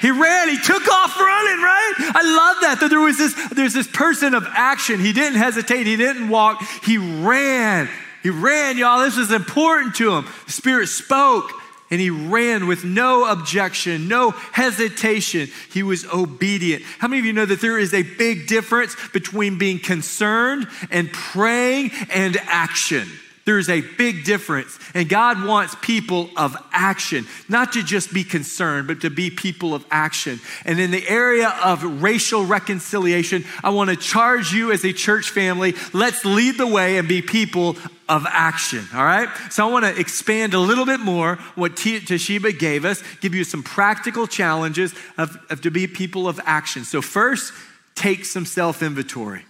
He 0.00 0.10
ran, 0.10 0.48
he 0.48 0.58
took 0.58 0.88
off 0.88 1.16
running, 1.20 1.62
right? 1.62 1.92
I 1.98 2.22
love 2.24 2.62
that. 2.62 2.78
That 2.80 2.90
there 2.90 2.98
was 2.98 3.16
this, 3.16 3.50
there's 3.50 3.74
this 3.74 3.86
person 3.86 4.34
of 4.34 4.44
action. 4.48 4.98
He 4.98 5.12
didn't 5.12 5.38
hesitate, 5.38 5.86
he 5.86 5.94
didn't 5.94 6.28
walk, 6.28 6.64
he 6.82 6.98
ran. 6.98 7.88
He 8.24 8.30
ran, 8.30 8.76
y'all. 8.76 9.02
This 9.02 9.16
was 9.16 9.30
important 9.30 9.94
to 9.96 10.16
him. 10.16 10.26
The 10.46 10.52
Spirit 10.52 10.88
spoke 10.88 11.52
and 11.90 12.00
he 12.00 12.10
ran 12.10 12.66
with 12.66 12.84
no 12.84 13.30
objection, 13.30 14.06
no 14.06 14.30
hesitation. 14.30 15.48
He 15.72 15.82
was 15.82 16.06
obedient. 16.06 16.82
How 16.98 17.08
many 17.08 17.20
of 17.20 17.26
you 17.26 17.32
know 17.32 17.46
that 17.46 17.60
there 17.60 17.78
is 17.78 17.92
a 17.92 18.02
big 18.02 18.46
difference 18.46 18.96
between 19.12 19.58
being 19.58 19.80
concerned 19.80 20.68
and 20.90 21.12
praying 21.12 21.90
and 22.10 22.36
action? 22.44 23.08
There's 23.44 23.68
a 23.68 23.80
big 23.80 24.24
difference. 24.24 24.78
And 24.94 25.08
God 25.08 25.44
wants 25.44 25.74
people 25.80 26.30
of 26.36 26.56
action, 26.70 27.26
not 27.48 27.72
to 27.72 27.82
just 27.82 28.14
be 28.14 28.22
concerned, 28.22 28.86
but 28.86 29.00
to 29.00 29.10
be 29.10 29.30
people 29.30 29.74
of 29.74 29.84
action. 29.90 30.38
And 30.64 30.78
in 30.78 30.92
the 30.92 31.08
area 31.08 31.48
of 31.64 32.02
racial 32.02 32.44
reconciliation, 32.44 33.44
I 33.64 33.70
want 33.70 33.90
to 33.90 33.96
charge 33.96 34.52
you 34.52 34.70
as 34.70 34.84
a 34.84 34.92
church 34.92 35.30
family 35.30 35.74
let's 35.92 36.24
lead 36.24 36.58
the 36.58 36.66
way 36.66 36.98
and 36.98 37.08
be 37.08 37.22
people 37.22 37.76
of 38.10 38.26
action, 38.28 38.84
all 38.92 39.04
right? 39.04 39.28
So 39.50 39.66
I 39.66 39.70
want 39.70 39.84
to 39.84 39.98
expand 39.98 40.52
a 40.52 40.58
little 40.58 40.84
bit 40.84 40.98
more 40.98 41.36
what 41.54 41.76
Toshiba 41.76 42.58
gave 42.58 42.84
us, 42.84 43.02
give 43.20 43.34
you 43.34 43.44
some 43.44 43.62
practical 43.62 44.26
challenges 44.26 44.92
of, 45.16 45.38
of 45.48 45.60
to 45.62 45.70
be 45.70 45.86
people 45.86 46.28
of 46.28 46.40
action. 46.44 46.84
So, 46.84 47.00
first, 47.00 47.52
take 47.94 48.24
some 48.24 48.44
self 48.44 48.82
inventory. 48.82 49.44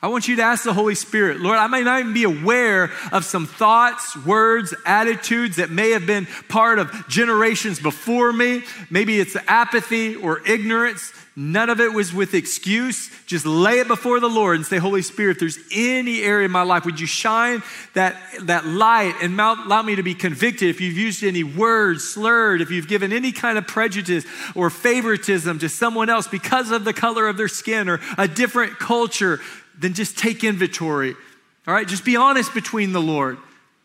I 0.00 0.08
want 0.08 0.26
you 0.26 0.34
to 0.36 0.42
ask 0.42 0.64
the 0.64 0.72
Holy 0.72 0.96
Spirit, 0.96 1.40
Lord, 1.40 1.58
I 1.58 1.68
may 1.68 1.82
not 1.82 2.00
even 2.00 2.12
be 2.12 2.24
aware 2.24 2.90
of 3.12 3.24
some 3.24 3.46
thoughts, 3.46 4.16
words, 4.24 4.74
attitudes 4.84 5.56
that 5.56 5.70
may 5.70 5.90
have 5.90 6.06
been 6.06 6.26
part 6.48 6.80
of 6.80 7.06
generations 7.08 7.78
before 7.78 8.32
me. 8.32 8.64
Maybe 8.90 9.20
it's 9.20 9.36
apathy 9.46 10.16
or 10.16 10.44
ignorance. 10.44 11.12
None 11.34 11.70
of 11.70 11.80
it 11.80 11.94
was 11.94 12.12
with 12.12 12.34
excuse. 12.34 13.10
Just 13.26 13.46
lay 13.46 13.78
it 13.78 13.88
before 13.88 14.20
the 14.20 14.28
Lord 14.28 14.56
and 14.56 14.66
say, 14.66 14.76
Holy 14.76 15.00
Spirit, 15.00 15.36
if 15.36 15.40
there's 15.40 15.58
any 15.74 16.22
area 16.22 16.44
in 16.44 16.50
my 16.50 16.62
life, 16.62 16.84
would 16.84 17.00
you 17.00 17.06
shine 17.06 17.62
that, 17.94 18.16
that 18.42 18.66
light 18.66 19.14
and 19.22 19.40
allow 19.40 19.80
me 19.80 19.96
to 19.96 20.02
be 20.02 20.14
convicted 20.14 20.68
if 20.68 20.80
you've 20.80 20.98
used 20.98 21.24
any 21.24 21.42
words, 21.42 22.04
slurred, 22.04 22.60
if 22.60 22.70
you've 22.70 22.88
given 22.88 23.14
any 23.14 23.32
kind 23.32 23.56
of 23.56 23.66
prejudice 23.66 24.26
or 24.54 24.68
favoritism 24.68 25.58
to 25.60 25.70
someone 25.70 26.10
else 26.10 26.28
because 26.28 26.70
of 26.70 26.84
the 26.84 26.92
color 26.92 27.26
of 27.26 27.38
their 27.38 27.48
skin 27.48 27.88
or 27.88 28.00
a 28.18 28.28
different 28.28 28.78
culture 28.78 29.40
then 29.78 29.94
just 29.94 30.18
take 30.18 30.44
inventory. 30.44 31.14
All 31.66 31.74
right, 31.74 31.86
just 31.86 32.04
be 32.04 32.16
honest 32.16 32.54
between 32.54 32.92
the 32.92 33.00
Lord. 33.00 33.38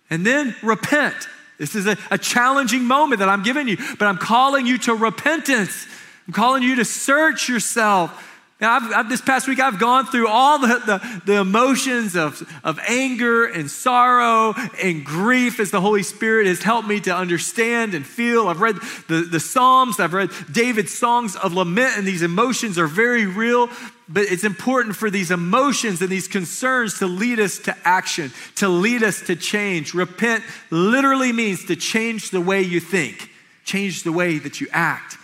And 0.09 0.25
then 0.25 0.55
repent. 0.63 1.15
This 1.57 1.75
is 1.75 1.85
a, 1.87 1.97
a 2.11 2.17
challenging 2.17 2.83
moment 2.83 3.19
that 3.19 3.29
I'm 3.29 3.43
giving 3.43 3.67
you, 3.67 3.77
but 3.97 4.05
I'm 4.05 4.17
calling 4.17 4.65
you 4.65 4.77
to 4.79 4.95
repentance. 4.95 5.87
I'm 6.27 6.33
calling 6.33 6.63
you 6.63 6.75
to 6.75 6.85
search 6.85 7.47
yourself 7.47 8.23
now, 8.59 8.75
I've, 8.75 8.91
I've, 8.91 9.09
this 9.09 9.21
past 9.21 9.47
week, 9.47 9.59
I've 9.59 9.77
gone 9.77 10.07
through 10.07 10.27
all 10.27 10.57
the, 10.57 10.67
the, 10.67 11.21
the, 11.25 11.39
emotions 11.41 12.15
of, 12.15 12.41
of 12.63 12.79
anger 12.87 13.45
and 13.45 13.69
sorrow 13.69 14.55
and 14.81 15.05
grief 15.05 15.59
as 15.59 15.69
the 15.69 15.79
Holy 15.79 16.01
Spirit 16.01 16.47
has 16.47 16.63
helped 16.63 16.87
me 16.87 16.99
to 17.01 17.15
understand 17.15 17.93
and 17.93 18.03
feel. 18.03 18.47
I've 18.47 18.59
read 18.59 18.77
the, 19.07 19.27
the 19.29 19.39
Psalms, 19.39 19.99
I've 19.99 20.13
read 20.13 20.31
David's 20.51 20.91
songs 20.91 21.35
of 21.35 21.53
lament, 21.53 21.97
and 21.99 22.07
these 22.07 22.23
emotions 22.23 22.79
are 22.79 22.87
very 22.87 23.27
real. 23.27 23.69
But 24.09 24.23
it's 24.23 24.45
important 24.45 24.95
for 24.95 25.11
these 25.11 25.29
emotions 25.29 26.01
and 26.01 26.09
these 26.09 26.27
concerns 26.27 26.97
to 26.99 27.05
lead 27.05 27.39
us 27.39 27.59
to 27.59 27.77
action, 27.83 28.31
to 28.55 28.69
lead 28.69 29.03
us 29.03 29.21
to 29.27 29.35
change. 29.35 29.93
Repent 29.93 30.43
literally 30.71 31.31
means 31.31 31.65
to 31.65 31.75
change 31.75 32.31
the 32.31 32.41
way 32.41 32.63
you 32.63 32.79
think, 32.79 33.29
change 33.65 34.01
the 34.01 34.11
way 34.11 34.39
that 34.39 34.61
you 34.61 34.67
act. 34.71 35.17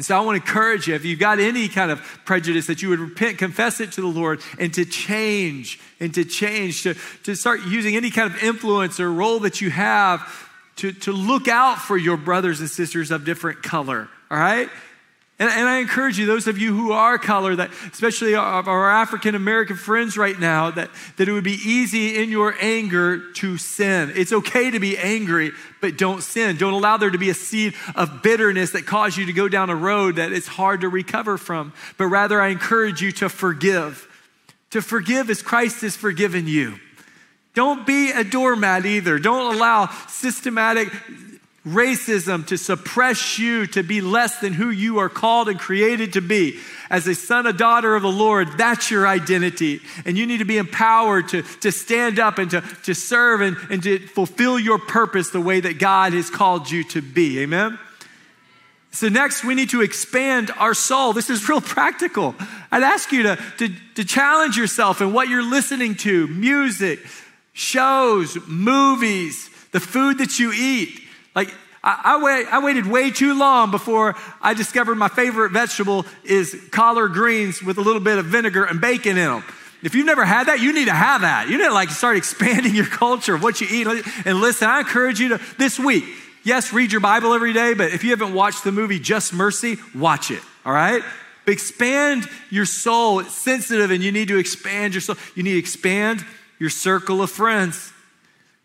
And 0.00 0.04
so 0.06 0.16
I 0.16 0.20
want 0.22 0.42
to 0.42 0.48
encourage 0.48 0.86
you, 0.86 0.94
if 0.94 1.04
you've 1.04 1.18
got 1.18 1.40
any 1.40 1.68
kind 1.68 1.90
of 1.90 2.00
prejudice, 2.24 2.68
that 2.68 2.80
you 2.80 2.88
would 2.88 3.00
repent, 3.00 3.36
confess 3.36 3.80
it 3.80 3.92
to 3.92 4.00
the 4.00 4.06
Lord, 4.06 4.40
and 4.58 4.72
to 4.72 4.86
change, 4.86 5.78
and 6.00 6.14
to 6.14 6.24
change, 6.24 6.84
to, 6.84 6.94
to 7.24 7.34
start 7.34 7.60
using 7.66 7.96
any 7.96 8.10
kind 8.10 8.32
of 8.32 8.42
influence 8.42 8.98
or 8.98 9.12
role 9.12 9.40
that 9.40 9.60
you 9.60 9.68
have 9.68 10.48
to, 10.76 10.92
to 10.92 11.12
look 11.12 11.48
out 11.48 11.76
for 11.76 11.98
your 11.98 12.16
brothers 12.16 12.60
and 12.60 12.70
sisters 12.70 13.10
of 13.10 13.26
different 13.26 13.62
color, 13.62 14.08
all 14.30 14.38
right? 14.38 14.70
And, 15.40 15.48
and, 15.50 15.66
I 15.66 15.78
encourage 15.78 16.18
you, 16.18 16.26
those 16.26 16.46
of 16.46 16.58
you 16.58 16.76
who 16.76 16.92
are 16.92 17.16
color, 17.16 17.56
that 17.56 17.70
especially 17.90 18.34
our, 18.34 18.62
our 18.68 18.90
African 18.90 19.34
American 19.34 19.74
friends 19.74 20.18
right 20.18 20.38
now, 20.38 20.70
that, 20.70 20.90
that 21.16 21.30
it 21.30 21.32
would 21.32 21.44
be 21.44 21.58
easy 21.64 22.22
in 22.22 22.28
your 22.28 22.54
anger 22.60 23.32
to 23.36 23.56
sin. 23.56 24.12
It's 24.14 24.34
okay 24.34 24.70
to 24.70 24.78
be 24.78 24.98
angry, 24.98 25.52
but 25.80 25.96
don't 25.96 26.22
sin. 26.22 26.58
Don't 26.58 26.74
allow 26.74 26.98
there 26.98 27.08
to 27.08 27.16
be 27.16 27.30
a 27.30 27.34
seed 27.34 27.74
of 27.94 28.22
bitterness 28.22 28.72
that 28.72 28.84
cause 28.84 29.16
you 29.16 29.24
to 29.26 29.32
go 29.32 29.48
down 29.48 29.70
a 29.70 29.74
road 29.74 30.16
that 30.16 30.30
it's 30.30 30.46
hard 30.46 30.82
to 30.82 30.90
recover 30.90 31.38
from. 31.38 31.72
But 31.96 32.08
rather, 32.08 32.38
I 32.38 32.48
encourage 32.48 33.00
you 33.00 33.10
to 33.12 33.30
forgive. 33.30 34.06
To 34.72 34.82
forgive 34.82 35.30
as 35.30 35.40
Christ 35.40 35.80
has 35.80 35.96
forgiven 35.96 36.48
you. 36.48 36.78
Don't 37.54 37.86
be 37.86 38.10
a 38.10 38.24
doormat 38.24 38.84
either. 38.84 39.18
Don't 39.18 39.54
allow 39.54 39.86
systematic 40.06 40.92
racism 41.66 42.46
to 42.46 42.56
suppress 42.56 43.38
you 43.38 43.66
to 43.66 43.82
be 43.82 44.00
less 44.00 44.38
than 44.38 44.54
who 44.54 44.70
you 44.70 44.98
are 44.98 45.10
called 45.10 45.48
and 45.48 45.58
created 45.58 46.14
to 46.14 46.20
be. 46.22 46.58
As 46.88 47.06
a 47.06 47.14
son 47.14 47.46
or 47.46 47.52
daughter 47.52 47.94
of 47.94 48.02
the 48.02 48.10
Lord, 48.10 48.56
that's 48.56 48.90
your 48.90 49.06
identity. 49.06 49.80
And 50.06 50.16
you 50.16 50.26
need 50.26 50.38
to 50.38 50.46
be 50.46 50.56
empowered 50.56 51.28
to, 51.28 51.42
to 51.42 51.70
stand 51.70 52.18
up 52.18 52.38
and 52.38 52.50
to, 52.52 52.62
to 52.84 52.94
serve 52.94 53.42
and, 53.42 53.56
and 53.68 53.82
to 53.82 53.98
fulfill 53.98 54.58
your 54.58 54.78
purpose 54.78 55.30
the 55.30 55.40
way 55.40 55.60
that 55.60 55.78
God 55.78 56.14
has 56.14 56.30
called 56.30 56.70
you 56.70 56.82
to 56.84 57.02
be. 57.02 57.40
Amen? 57.40 57.78
So, 58.92 59.08
next, 59.08 59.44
we 59.44 59.54
need 59.54 59.70
to 59.70 59.82
expand 59.82 60.50
our 60.56 60.74
soul. 60.74 61.12
This 61.12 61.30
is 61.30 61.48
real 61.48 61.60
practical. 61.60 62.34
I'd 62.72 62.82
ask 62.82 63.12
you 63.12 63.22
to, 63.24 63.38
to, 63.58 63.68
to 63.96 64.04
challenge 64.04 64.56
yourself 64.56 65.00
in 65.00 65.12
what 65.12 65.28
you're 65.28 65.48
listening 65.48 65.94
to 65.96 66.26
music, 66.26 67.00
shows, 67.52 68.36
movies, 68.48 69.48
the 69.72 69.80
food 69.80 70.18
that 70.18 70.38
you 70.38 70.52
eat. 70.52 70.99
Like, 71.34 71.52
I, 71.82 72.00
I, 72.04 72.22
wait, 72.22 72.46
I 72.52 72.58
waited 72.58 72.86
way 72.86 73.10
too 73.10 73.38
long 73.38 73.70
before 73.70 74.16
I 74.42 74.54
discovered 74.54 74.96
my 74.96 75.08
favorite 75.08 75.52
vegetable 75.52 76.04
is 76.24 76.68
collard 76.70 77.12
greens 77.12 77.62
with 77.62 77.78
a 77.78 77.80
little 77.80 78.00
bit 78.00 78.18
of 78.18 78.26
vinegar 78.26 78.64
and 78.64 78.80
bacon 78.80 79.16
in 79.16 79.28
them. 79.28 79.44
If 79.82 79.94
you've 79.94 80.06
never 80.06 80.26
had 80.26 80.48
that, 80.48 80.60
you 80.60 80.74
need 80.74 80.86
to 80.86 80.94
have 80.94 81.22
that. 81.22 81.48
You 81.48 81.56
need 81.56 81.64
to 81.64 81.72
like 81.72 81.88
start 81.90 82.16
expanding 82.18 82.74
your 82.74 82.86
culture 82.86 83.34
of 83.34 83.42
what 83.42 83.60
you 83.60 83.66
eat. 83.70 84.04
And 84.26 84.40
listen, 84.40 84.68
I 84.68 84.80
encourage 84.80 85.20
you 85.20 85.30
to 85.30 85.40
this 85.58 85.78
week. 85.78 86.04
Yes, 86.42 86.72
read 86.72 86.90
your 86.90 87.02
Bible 87.02 87.34
every 87.34 87.52
day, 87.52 87.74
but 87.74 87.92
if 87.92 88.02
you 88.02 88.10
haven't 88.10 88.32
watched 88.32 88.64
the 88.64 88.72
movie 88.72 88.98
Just 88.98 89.32
Mercy, 89.34 89.76
watch 89.94 90.30
it. 90.30 90.42
All 90.64 90.72
right? 90.72 91.02
Expand 91.46 92.28
your 92.50 92.64
soul. 92.64 93.20
It's 93.20 93.34
sensitive, 93.34 93.90
and 93.90 94.02
you 94.02 94.10
need 94.12 94.28
to 94.28 94.38
expand 94.38 94.94
your 94.94 95.00
soul. 95.02 95.16
You 95.34 95.42
need 95.42 95.52
to 95.52 95.58
expand 95.58 96.24
your 96.58 96.70
circle 96.70 97.22
of 97.22 97.30
friends. 97.30 97.92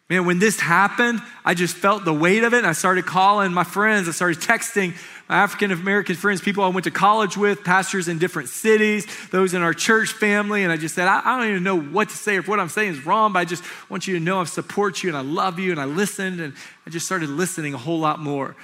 Man, 0.10 0.26
when 0.26 0.38
this 0.38 0.60
happened, 0.60 1.20
I 1.44 1.56
just 1.56 1.76
felt 1.76 2.06
the 2.06 2.14
weight 2.14 2.44
of 2.44 2.54
it. 2.54 2.60
And 2.60 2.68
I 2.68 2.74
started 2.74 3.06
calling 3.06 3.52
my 3.52 3.64
friends. 3.64 4.08
I 4.08 4.12
started 4.12 4.38
texting 4.40 4.94
my 5.28 5.38
African 5.38 5.72
American 5.72 6.16
friends, 6.16 6.42
people 6.42 6.64
I 6.64 6.68
went 6.68 6.84
to 6.84 6.92
college 6.92 7.36
with, 7.36 7.64
pastors 7.64 8.08
in 8.08 8.20
different 8.20 8.50
cities, 8.50 9.08
those 9.32 9.56
in 9.56 9.64
our 9.64 9.74
church 9.74 10.12
family. 10.12 10.64
And 10.64 10.72
I 10.72 10.78
just 10.78 10.94
said, 10.94 11.08
I, 11.08 11.22
I 11.26 11.40
don't 11.40 11.50
even 11.50 11.64
know 11.64 11.80
what 11.80 12.10
to 12.10 12.16
say 12.16 12.36
if 12.36 12.48
what 12.48 12.60
I'm 12.60 12.70
saying 12.70 12.92
is 12.92 13.06
wrong, 13.06 13.34
but 13.34 13.40
I 13.40 13.46
just 13.46 13.64
want 13.90 14.08
you 14.08 14.14
to 14.14 14.20
know 14.20 14.40
I 14.40 14.44
support 14.44 15.02
you 15.02 15.10
and 15.10 15.18
I 15.18 15.22
love 15.22 15.58
you. 15.58 15.72
And 15.72 15.80
I 15.80 15.86
listened 15.86 16.40
and 16.40 16.54
I 16.86 16.92
just 16.92 17.08
started 17.08 17.30
listening 17.30 17.74
a 17.74 17.78
whole 17.80 17.98
lot 17.98 18.20
more. 18.20 18.56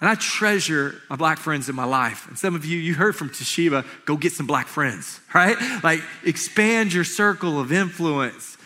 And 0.00 0.08
I 0.08 0.14
treasure 0.14 1.00
my 1.10 1.16
black 1.16 1.38
friends 1.38 1.68
in 1.68 1.74
my 1.74 1.84
life. 1.84 2.28
And 2.28 2.38
some 2.38 2.54
of 2.54 2.64
you, 2.64 2.78
you 2.78 2.94
heard 2.94 3.16
from 3.16 3.30
Toshiba, 3.30 3.84
go 4.04 4.16
get 4.16 4.32
some 4.32 4.46
black 4.46 4.68
friends, 4.68 5.18
right? 5.34 5.56
Like 5.82 6.00
expand 6.24 6.92
your 6.92 7.04
circle 7.04 7.58
of 7.58 7.72
influence, 7.72 8.56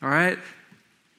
all 0.00 0.08
right? 0.08 0.38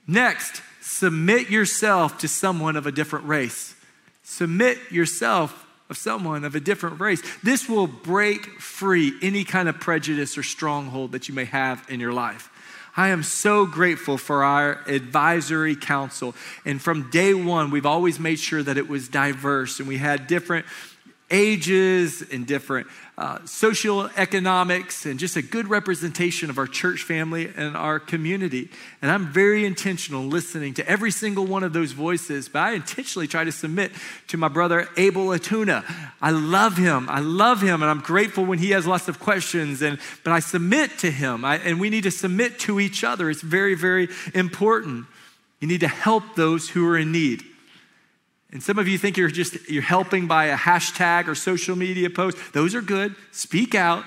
Next, 0.07 0.61
submit 0.81 1.49
yourself 1.49 2.19
to 2.19 2.27
someone 2.27 2.75
of 2.75 2.85
a 2.85 2.91
different 2.91 3.25
race. 3.25 3.75
Submit 4.23 4.77
yourself 4.91 5.65
of 5.89 5.97
someone 5.97 6.43
of 6.43 6.55
a 6.55 6.59
different 6.59 6.99
race. 6.99 7.21
This 7.43 7.69
will 7.69 7.87
break 7.87 8.59
free 8.59 9.13
any 9.21 9.43
kind 9.43 9.69
of 9.69 9.79
prejudice 9.79 10.37
or 10.37 10.43
stronghold 10.43 11.11
that 11.11 11.27
you 11.27 11.35
may 11.35 11.45
have 11.45 11.85
in 11.89 11.99
your 11.99 12.13
life. 12.13 12.49
I 12.97 13.09
am 13.09 13.23
so 13.23 13.65
grateful 13.65 14.17
for 14.17 14.43
our 14.43 14.81
advisory 14.87 15.75
council. 15.75 16.33
And 16.63 16.81
from 16.81 17.09
day 17.09 17.33
one, 17.33 17.69
we've 17.69 17.85
always 17.85 18.19
made 18.19 18.39
sure 18.39 18.63
that 18.63 18.77
it 18.77 18.87
was 18.87 19.09
diverse 19.09 19.79
and 19.79 19.87
we 19.87 19.97
had 19.97 20.27
different 20.27 20.65
ages 21.31 22.23
and 22.31 22.45
different 22.45 22.87
uh, 23.17 23.39
social 23.45 24.09
economics 24.15 25.05
and 25.05 25.17
just 25.17 25.37
a 25.37 25.41
good 25.41 25.67
representation 25.67 26.49
of 26.49 26.57
our 26.57 26.67
church 26.67 27.01
family 27.01 27.51
and 27.55 27.75
our 27.75 27.99
community. 27.99 28.69
And 29.01 29.09
I'm 29.09 29.27
very 29.27 29.65
intentional 29.65 30.23
listening 30.23 30.73
to 30.75 30.87
every 30.87 31.11
single 31.11 31.45
one 31.45 31.63
of 31.63 31.73
those 31.73 31.93
voices, 31.93 32.47
but 32.49 32.59
I 32.59 32.73
intentionally 32.73 33.27
try 33.27 33.43
to 33.43 33.51
submit 33.51 33.91
to 34.27 34.37
my 34.37 34.49
brother 34.49 34.87
Abel 34.97 35.27
Atuna. 35.27 35.83
I 36.21 36.31
love 36.31 36.77
him. 36.77 37.07
I 37.09 37.21
love 37.21 37.61
him, 37.61 37.81
and 37.81 37.89
I'm 37.89 38.01
grateful 38.01 38.45
when 38.45 38.59
he 38.59 38.71
has 38.71 38.85
lots 38.85 39.07
of 39.07 39.19
questions. 39.19 39.81
And 39.81 39.97
but 40.23 40.31
I 40.31 40.39
submit 40.39 40.97
to 40.99 41.09
him, 41.09 41.43
I, 41.43 41.57
and 41.57 41.79
we 41.79 41.89
need 41.89 42.03
to 42.03 42.11
submit 42.11 42.59
to 42.59 42.79
each 42.79 43.03
other. 43.03 43.29
It's 43.29 43.41
very, 43.41 43.75
very 43.75 44.09
important. 44.33 45.05
You 45.59 45.67
need 45.67 45.81
to 45.81 45.87
help 45.87 46.35
those 46.35 46.69
who 46.69 46.87
are 46.87 46.97
in 46.97 47.11
need. 47.11 47.43
And 48.51 48.61
some 48.63 48.79
of 48.79 48.87
you 48.87 48.97
think 48.97 49.17
you're 49.17 49.29
just 49.29 49.69
you're 49.69 49.81
helping 49.81 50.27
by 50.27 50.45
a 50.45 50.57
hashtag 50.57 51.27
or 51.27 51.35
social 51.35 51.75
media 51.75 52.09
post. 52.09 52.37
Those 52.53 52.75
are 52.75 52.81
good. 52.81 53.15
Speak 53.31 53.75
out. 53.75 54.03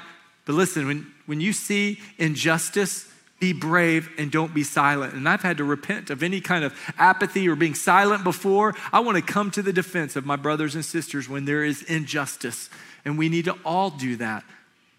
But 0.47 0.55
listen, 0.55 0.87
when, 0.87 1.13
when 1.27 1.41
you 1.41 1.53
see 1.53 2.01
injustice, 2.17 3.07
be 3.41 3.53
brave 3.53 4.11
and 4.19 4.33
don't 4.33 4.55
be 4.55 4.65
silent. 4.65 5.15
And 5.15 5.29
I've 5.29 5.43
had 5.43 5.59
to 5.59 5.65
repent 5.65 6.11
of 6.11 6.23
any 6.23 6.41
kind 6.41 6.65
of 6.65 6.75
apathy 6.99 7.49
or 7.49 7.55
being 7.55 7.75
silent 7.75 8.25
before. 8.25 8.75
I 8.93 9.01
want 9.01 9.17
to 9.17 9.23
come 9.23 9.51
to 9.53 9.63
the 9.63 9.73
defense 9.73 10.17
of 10.17 10.25
my 10.25 10.37
brothers 10.37 10.75
and 10.75 10.85
sisters 10.85 11.29
when 11.29 11.45
there 11.45 11.63
is 11.63 11.83
injustice. 11.83 12.71
And 13.05 13.19
we 13.19 13.29
need 13.29 13.45
to 13.45 13.57
all 13.65 13.91
do 13.91 14.17
that. 14.17 14.45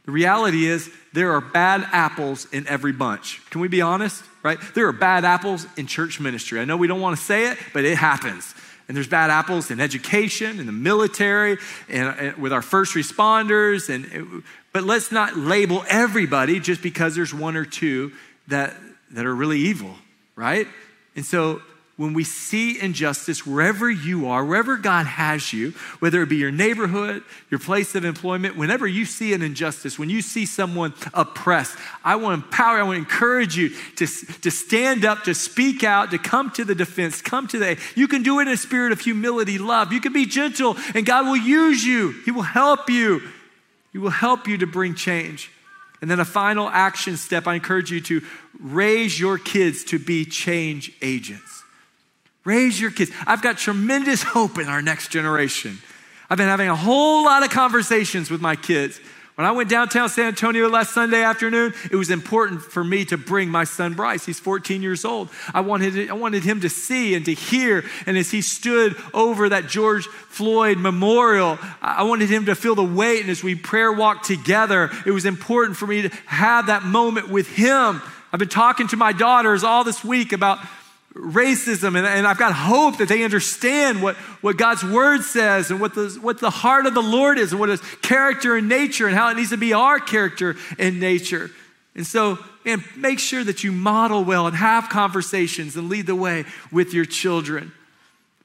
The 0.06 0.12
reality 0.12 0.66
is, 0.66 0.90
there 1.14 1.32
are 1.32 1.42
bad 1.42 1.86
apples 1.92 2.48
in 2.52 2.68
every 2.68 2.94
bunch. 2.94 3.42
Can 3.50 3.62
we 3.62 3.68
be 3.68 3.82
honest? 3.82 4.24
Right? 4.42 4.58
There 4.74 4.88
are 4.88 4.94
bad 4.94 5.26
apples 5.26 5.66
in 5.76 5.88
church 5.88 6.20
ministry. 6.20 6.60
I 6.60 6.66
know 6.66 6.78
we 6.78 6.88
don't 6.88 7.02
want 7.02 7.18
to 7.18 7.24
say 7.24 7.52
it, 7.52 7.58
but 7.74 7.84
it 7.84 7.98
happens 7.98 8.54
and 8.90 8.98
there's 8.98 9.08
bad 9.08 9.30
apples 9.30 9.70
in 9.70 9.80
education, 9.80 10.60
in 10.60 10.66
the 10.66 10.72
military, 10.72 11.58
and, 11.88 12.20
and 12.20 12.38
with 12.38 12.52
our 12.52 12.64
first 12.64 12.96
responders. 12.96 13.88
And 13.88 14.44
but 14.74 14.84
let's 14.84 15.12
not 15.12 15.38
label 15.38 15.86
everybody 15.88 16.60
just 16.60 16.82
because 16.82 17.16
there's 17.16 17.34
one 17.34 17.56
or 17.56 17.66
two 17.66 18.12
that 18.48 18.76
that 19.12 19.28
are 19.28 19.34
really 19.34 19.60
evil, 19.60 19.94
right? 20.36 20.68
And 21.16 21.24
so 21.24 21.62
when 22.00 22.14
we 22.14 22.24
see 22.24 22.80
injustice 22.80 23.46
wherever 23.46 23.92
you 23.92 24.30
are, 24.30 24.46
wherever 24.46 24.78
God 24.78 25.06
has 25.06 25.52
you, 25.52 25.72
whether 26.00 26.22
it 26.22 26.30
be 26.30 26.38
your 26.38 26.50
neighborhood, 26.50 27.24
your 27.52 27.60
place 27.60 27.94
of 27.94 28.06
employment, 28.06 28.56
whenever 28.56 28.88
you 28.88 29.04
see 29.04 29.34
an 29.34 29.42
injustice, 29.42 30.00
when 30.00 30.10
you 30.10 30.22
see 30.22 30.46
someone 30.46 30.94
oppressed, 31.14 31.76
I 32.02 32.16
want 32.16 32.40
to 32.40 32.46
empower, 32.46 32.80
I 32.80 32.84
want 32.84 32.96
to 32.96 33.02
encourage 33.02 33.58
you 33.58 33.72
to, 33.98 34.08
to 34.08 34.50
stand 34.50 35.04
up, 35.04 35.26
to 35.26 35.36
speak 35.36 35.84
out, 35.84 36.12
to 36.12 36.18
come 36.18 36.52
to 36.52 36.64
the 36.64 36.74
defense, 36.74 37.22
come 37.22 37.50
to 37.50 37.60
the, 37.60 37.78
you 37.98 38.08
can 38.08 38.24
do 38.24 38.40
it 38.40 38.44
in 38.44 38.54
a 38.54 38.58
spirit 38.58 38.94
of 38.94 39.02
humility, 39.02 39.58
love. 39.58 39.92
You 39.92 40.00
can 40.00 40.14
be 40.14 40.26
gentle, 40.26 40.78
and 40.96 41.06
God 41.06 41.26
will 41.26 41.36
use 41.36 41.84
you. 41.84 42.14
He 42.24 42.32
will 42.32 42.44
help 42.44 42.90
you. 42.90 43.22
He 43.92 43.98
will 43.98 44.10
help 44.10 44.48
you 44.48 44.58
to 44.60 44.66
bring 44.66 44.96
change. 44.96 45.52
And 46.00 46.10
then 46.10 46.22
a 46.22 46.26
final 46.26 46.70
action 46.70 47.18
step, 47.18 47.46
I 47.46 47.56
encourage 47.56 47.92
you 47.92 48.00
to 48.00 48.22
raise 48.58 49.20
your 49.20 49.38
kids 49.38 49.84
to 49.84 50.00
be 50.00 50.24
change 50.24 50.94
agents. 51.02 51.59
Raise 52.46 52.80
your 52.80 52.92
kids. 52.92 53.12
I've 53.28 53.42
got 53.42 53.58
tremendous 53.58 54.24
hope 54.36 54.58
in 54.58 54.68
our 54.68 54.82
next 54.82 55.12
generation. 55.12 55.80
I've 56.30 56.38
been 56.38 56.48
having 56.48 56.70
a 56.70 56.76
whole 56.76 57.26
lot 57.26 57.44
of 57.44 57.50
conversations 57.50 58.30
with 58.30 58.42
my 58.42 58.56
kids. 58.56 59.00
When 59.40 59.46
I 59.46 59.52
went 59.52 59.70
downtown 59.70 60.10
San 60.10 60.26
Antonio 60.26 60.68
last 60.68 60.94
Sunday 60.94 61.24
afternoon, 61.24 61.74
it 61.90 61.96
was 61.96 62.10
important 62.10 62.62
for 62.62 62.84
me 62.84 63.06
to 63.06 63.16
bring 63.16 63.48
my 63.48 63.64
son 63.64 63.94
Bryce. 63.94 64.26
He's 64.26 64.38
14 64.38 64.82
years 64.82 65.06
old. 65.06 65.30
I 65.54 65.62
wanted, 65.62 66.10
I 66.10 66.14
wanted 66.14 66.44
him 66.44 66.60
to 66.60 66.70
see 66.70 67.16
and 67.16 67.24
to 67.24 67.34
hear. 67.34 67.86
And 68.06 68.18
as 68.18 68.32
he 68.32 68.42
stood 68.42 68.98
over 69.14 69.48
that 69.48 69.68
George 69.68 70.08
Floyd 70.08 70.78
memorial, 70.78 71.58
I 71.82 72.04
wanted 72.04 72.30
him 72.30 72.48
to 72.48 72.54
feel 72.54 72.76
the 72.76 72.84
weight. 72.84 73.22
And 73.22 73.30
as 73.30 73.42
we 73.42 73.56
prayer 73.56 73.94
walked 73.94 74.26
together, 74.26 74.92
it 75.06 75.12
was 75.12 75.24
important 75.24 75.78
for 75.78 75.88
me 75.88 76.02
to 76.02 76.10
have 76.26 76.68
that 76.68 76.84
moment 76.84 77.30
with 77.30 77.48
him. 77.48 78.02
I've 78.34 78.40
been 78.40 78.50
talking 78.50 78.90
to 78.90 78.98
my 78.98 79.14
daughters 79.14 79.64
all 79.64 79.86
this 79.86 80.04
week 80.04 80.34
about 80.34 80.60
racism, 81.16 81.98
and, 81.98 82.06
and, 82.06 82.28
I've 82.28 82.38
got 82.38 82.54
hope 82.54 82.98
that 83.00 83.10
they 83.10 83.24
understand 83.24 84.04
what, 84.04 84.16
what 84.42 84.58
God's 84.58 84.84
word 84.84 85.24
says 85.24 85.72
and 85.72 85.82
what 85.82 85.96
the, 85.96 86.18
what 86.22 86.40
the 86.40 86.52
heart 86.52 86.86
of 86.86 86.94
the 86.94 87.02
Lord 87.02 87.40
is 87.40 87.52
and 87.52 87.60
what 87.60 87.70
his 87.70 87.82
character 88.02 88.56
and 88.56 88.70
nature 88.70 89.08
and 89.08 89.16
how 89.16 89.30
it 89.30 89.36
needs 89.36 89.50
to 89.50 89.58
be 89.58 89.74
our 89.74 90.00
character 90.00 90.56
and 90.78 91.00
nature. 91.00 91.50
And 91.96 92.06
so, 92.06 92.38
man, 92.64 92.84
make 92.96 93.20
sure 93.20 93.44
that 93.44 93.64
you 93.64 93.72
model 93.72 94.24
well 94.24 94.48
and 94.48 94.56
have 94.56 94.90
conversations 94.90 95.76
and 95.76 95.90
lead 95.90 96.06
the 96.06 96.16
way 96.16 96.46
with 96.72 96.94
your 96.94 97.06
children. 97.06 97.72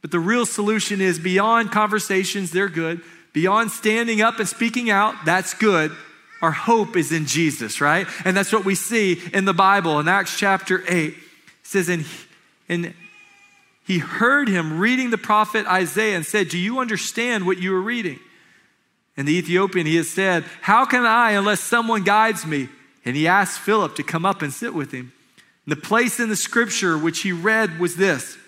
But 0.01 0.11
the 0.11 0.21
real 0.21 0.47
solution 0.47 1.01
is 1.01 1.19
beyond 1.19 1.71
conversations, 1.71 2.51
they're 2.51 2.69
good. 2.69 3.01
Beyond 3.33 3.73
standing 3.73 4.23
up 4.23 4.39
and 4.39 4.49
speaking 4.49 4.91
out, 4.91 5.15
that's 5.25 5.55
good. 5.55 5.93
Our 6.41 6.53
hope 6.53 6.97
is 6.97 7.11
in 7.11 7.27
Jesus, 7.27 7.81
right? 7.81 8.07
And 8.25 8.37
that's 8.37 8.53
what 8.53 8.65
we 8.65 8.75
see 8.75 9.21
in 9.33 9.45
the 9.45 9.55
Bible 9.55 9.99
in 9.99 10.09
Acts 10.09 10.39
chapter 10.39 10.85
8. 10.87 11.09
It 11.09 11.17
says, 11.63 11.89
And 11.89 12.05
and 12.69 12.95
he 13.87 13.99
heard 13.99 14.49
him 14.49 14.79
reading 14.79 15.11
the 15.11 15.19
prophet 15.19 15.67
Isaiah 15.67 16.17
and 16.17 16.25
said, 16.25 16.49
Do 16.49 16.59
you 16.59 16.79
understand 16.79 17.47
what 17.47 17.59
you 17.59 17.75
are 17.75 17.83
reading? 17.83 18.19
And 19.17 19.29
the 19.29 19.37
Ethiopian, 19.37 19.87
he 19.87 19.97
has 19.97 20.09
said, 20.09 20.45
How 20.63 20.85
can 20.87 21.05
I 21.05 21.33
unless 21.33 21.61
someone 21.61 22.03
guides 22.03 22.47
me? 22.47 22.69
And 23.05 23.15
he 23.15 23.29
asked 23.29 23.61
Philip 23.61 23.95
to 23.97 24.03
come 24.03 24.25
up 24.25 24.43
and 24.43 24.53
sit 24.53 24.75
with 24.75 24.91
him. 24.91 25.13
And 25.67 25.77
the 25.77 25.81
place 25.81 26.19
in 26.19 26.31
the 26.31 26.37
scripture 26.37 26.97
which 26.97 27.21
he 27.21 27.33
read 27.33 27.79
was 27.79 27.97
this 27.97 28.39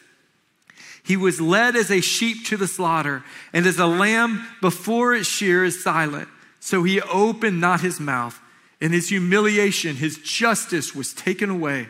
He 1.05 1.17
was 1.17 1.41
led 1.41 1.77
as 1.77 1.91
a 1.91 2.01
sheep 2.01 2.47
to 2.47 2.57
the 2.57 2.67
slaughter, 2.67 3.23
and 3.53 3.67
as 3.67 3.79
a 3.79 3.87
lamb 3.87 4.47
before 4.63 5.15
its 5.15 5.29
shear 5.29 5.65
is 5.65 5.83
silent. 5.83 6.29
So 6.61 6.83
he 6.83 7.01
opened 7.03 7.61
not 7.61 7.81
his 7.81 8.01
mouth. 8.01 8.41
In 8.81 8.93
his 8.93 9.09
humiliation, 9.09 9.97
his 9.97 10.19
justice 10.19 10.95
was 10.95 11.15
taken 11.15 11.49
away. 11.49 11.89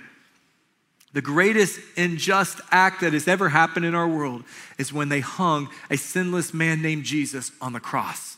The 1.17 1.23
greatest 1.23 1.81
unjust 1.97 2.61
act 2.71 3.01
that 3.01 3.15
has 3.15 3.27
ever 3.27 3.49
happened 3.49 3.87
in 3.87 3.95
our 3.95 4.07
world 4.07 4.45
is 4.77 4.93
when 4.93 5.09
they 5.09 5.21
hung 5.21 5.71
a 5.91 5.97
sinless 5.97 6.53
man 6.53 6.83
named 6.83 7.05
Jesus 7.05 7.53
on 7.59 7.73
the 7.73 7.81
cross. 7.81 8.37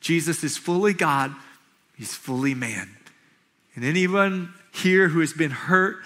Jesus 0.00 0.42
is 0.42 0.56
fully 0.56 0.92
God, 0.92 1.32
he's 1.96 2.16
fully 2.16 2.52
man. 2.52 2.90
And 3.76 3.84
anyone 3.84 4.52
here 4.72 5.06
who 5.06 5.20
has 5.20 5.34
been 5.34 5.52
hurt 5.52 5.98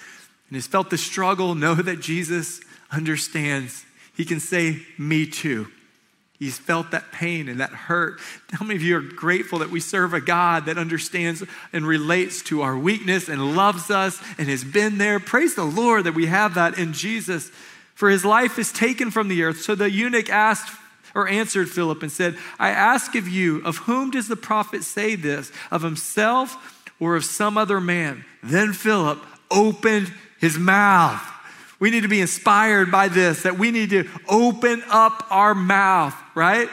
and 0.51 0.57
has 0.57 0.67
felt 0.67 0.91
the 0.91 0.99
struggle, 0.99 1.55
know 1.55 1.75
that 1.75 2.01
Jesus 2.01 2.61
understands. 2.93 3.87
He 4.15 4.27
can 4.27 4.41
say, 4.41 4.83
Me 4.99 5.25
too. 5.25 5.69
He's 6.41 6.59
felt 6.59 6.91
that 6.93 7.13
pain 7.13 7.51
and 7.51 7.61
that 7.61 7.69
hurt. 7.69 8.19
How 8.51 8.65
many 8.65 8.77
of 8.77 8.83
you 8.83 8.97
are 8.97 9.03
grateful 9.03 9.59
that 9.59 9.69
we 9.69 9.79
serve 9.79 10.15
a 10.15 10.23
God 10.23 10.65
that 10.65 10.79
understands 10.79 11.45
and 11.71 11.87
relates 11.87 12.41
to 12.45 12.63
our 12.63 12.79
weakness 12.79 13.29
and 13.29 13.55
loves 13.55 13.91
us 13.91 14.19
and 14.39 14.49
has 14.49 14.65
been 14.65 14.97
there? 14.97 15.21
Praise 15.21 15.55
the 15.55 15.65
Lord 15.65 16.05
that 16.05 16.15
we 16.15 16.27
have 16.27 16.55
that 16.55 16.79
in 16.79 16.95
Jesus. 16.95 17.51
For 17.95 18.09
his 18.09 18.25
life 18.25 18.59
is 18.59 18.73
taken 18.73 19.11
from 19.11 19.29
the 19.29 19.43
earth. 19.43 19.61
So 19.61 19.75
the 19.75 19.91
eunuch 19.91 20.31
asked 20.31 20.75
or 21.15 21.29
answered 21.29 21.69
Philip 21.69 22.03
and 22.03 22.11
said, 22.11 22.39
I 22.59 22.71
ask 22.71 23.15
of 23.15 23.29
you, 23.29 23.63
of 23.63 23.77
whom 23.77 24.11
does 24.11 24.27
the 24.27 24.35
prophet 24.35 24.83
say 24.83 25.17
this? 25.17 25.53
Of 25.71 25.83
himself 25.83 26.91
or 26.99 27.17
of 27.17 27.27
some 27.27 27.59
other 27.59 27.83
man? 27.83 28.25
Then 28.43 28.73
Philip 28.73 29.23
opened 29.51 30.11
his 30.39 30.57
mouth. 30.57 31.21
We 31.81 31.91
need 31.91 32.03
to 32.03 32.09
be 32.09 32.21
inspired 32.21 32.91
by 32.91 33.09
this, 33.09 33.43
that 33.43 33.59
we 33.59 33.71
need 33.73 33.91
to 33.91 34.09
open 34.29 34.85
up 34.89 35.27
our 35.31 35.55
mouth, 35.55 36.15
right? 36.35 36.69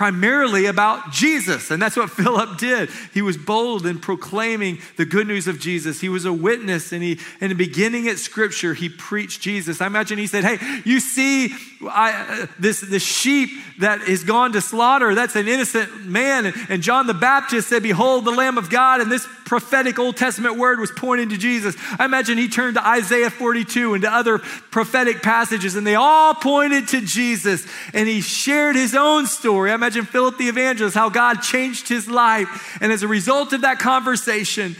primarily 0.00 0.64
about 0.64 1.12
Jesus. 1.12 1.70
And 1.70 1.82
that's 1.82 1.94
what 1.94 2.08
Philip 2.10 2.56
did. 2.56 2.88
He 3.12 3.20
was 3.20 3.36
bold 3.36 3.84
in 3.84 3.98
proclaiming 3.98 4.78
the 4.96 5.04
good 5.04 5.26
news 5.26 5.46
of 5.46 5.60
Jesus. 5.60 6.00
He 6.00 6.08
was 6.08 6.24
a 6.24 6.32
witness, 6.32 6.92
and 6.92 7.02
he, 7.02 7.18
in 7.38 7.50
the 7.50 7.54
beginning 7.54 8.08
at 8.08 8.16
Scripture, 8.16 8.72
he 8.72 8.88
preached 8.88 9.42
Jesus. 9.42 9.82
I 9.82 9.86
imagine 9.86 10.16
he 10.16 10.26
said, 10.26 10.42
Hey, 10.42 10.80
you 10.86 11.00
see 11.00 11.54
I, 11.86 12.12
uh, 12.12 12.46
this, 12.58 12.80
this 12.80 13.02
sheep 13.02 13.50
that 13.80 14.00
is 14.08 14.24
gone 14.24 14.52
to 14.52 14.62
slaughter, 14.62 15.14
that's 15.14 15.36
an 15.36 15.46
innocent 15.46 16.06
man. 16.06 16.50
And 16.70 16.82
John 16.82 17.06
the 17.06 17.12
Baptist 17.12 17.68
said, 17.68 17.82
Behold 17.82 18.24
the 18.24 18.30
Lamb 18.30 18.56
of 18.56 18.70
God. 18.70 19.02
And 19.02 19.12
this 19.12 19.28
prophetic 19.50 19.98
Old 19.98 20.16
Testament 20.16 20.58
word 20.58 20.78
was 20.78 20.92
pointing 20.92 21.30
to 21.30 21.36
Jesus. 21.36 21.74
I 21.98 22.04
imagine 22.04 22.38
he 22.38 22.48
turned 22.48 22.76
to 22.76 22.86
Isaiah 22.86 23.30
42 23.30 23.94
and 23.94 24.02
to 24.04 24.08
other 24.08 24.38
prophetic 24.38 25.24
passages, 25.24 25.74
and 25.74 25.84
they 25.84 25.96
all 25.96 26.34
pointed 26.34 26.86
to 26.90 27.00
Jesus. 27.00 27.66
And 27.92 28.08
he 28.08 28.20
shared 28.20 28.76
his 28.76 28.94
own 28.94 29.26
story. 29.26 29.72
I 29.72 29.74
imagine 29.74 30.04
Philip 30.04 30.38
the 30.38 30.46
evangelist, 30.46 30.94
how 30.94 31.08
God 31.08 31.42
changed 31.42 31.88
his 31.88 32.08
life. 32.08 32.78
And 32.80 32.92
as 32.92 33.02
a 33.02 33.08
result 33.08 33.52
of 33.52 33.62
that 33.62 33.80
conversation, 33.80 34.76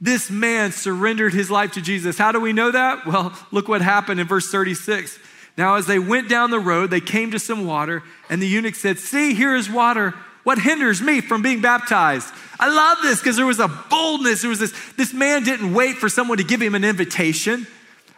this 0.00 0.28
man 0.28 0.72
surrendered 0.72 1.32
his 1.32 1.48
life 1.48 1.74
to 1.74 1.80
Jesus. 1.80 2.18
How 2.18 2.32
do 2.32 2.40
we 2.40 2.52
know 2.52 2.72
that? 2.72 3.06
Well, 3.06 3.32
look 3.52 3.68
what 3.68 3.80
happened 3.80 4.18
in 4.18 4.26
verse 4.26 4.50
36. 4.50 5.20
Now, 5.56 5.76
as 5.76 5.86
they 5.86 6.00
went 6.00 6.28
down 6.28 6.50
the 6.50 6.58
road, 6.58 6.90
they 6.90 7.00
came 7.00 7.30
to 7.30 7.38
some 7.38 7.64
water, 7.64 8.02
and 8.28 8.42
the 8.42 8.48
eunuch 8.48 8.74
said, 8.74 8.98
See, 8.98 9.34
here 9.34 9.54
is 9.54 9.70
water. 9.70 10.14
What 10.42 10.58
hinders 10.58 11.02
me 11.02 11.20
from 11.20 11.42
being 11.42 11.60
baptized? 11.60 12.32
I 12.58 12.68
love 12.68 12.98
this 13.02 13.20
because 13.20 13.36
there 13.36 13.46
was 13.46 13.58
a 13.58 13.68
boldness. 13.68 14.40
There 14.40 14.50
was 14.50 14.58
this, 14.58 14.74
this 14.96 15.12
man 15.12 15.44
didn't 15.44 15.74
wait 15.74 15.96
for 15.96 16.08
someone 16.08 16.38
to 16.38 16.44
give 16.44 16.60
him 16.60 16.74
an 16.74 16.84
invitation. 16.84 17.66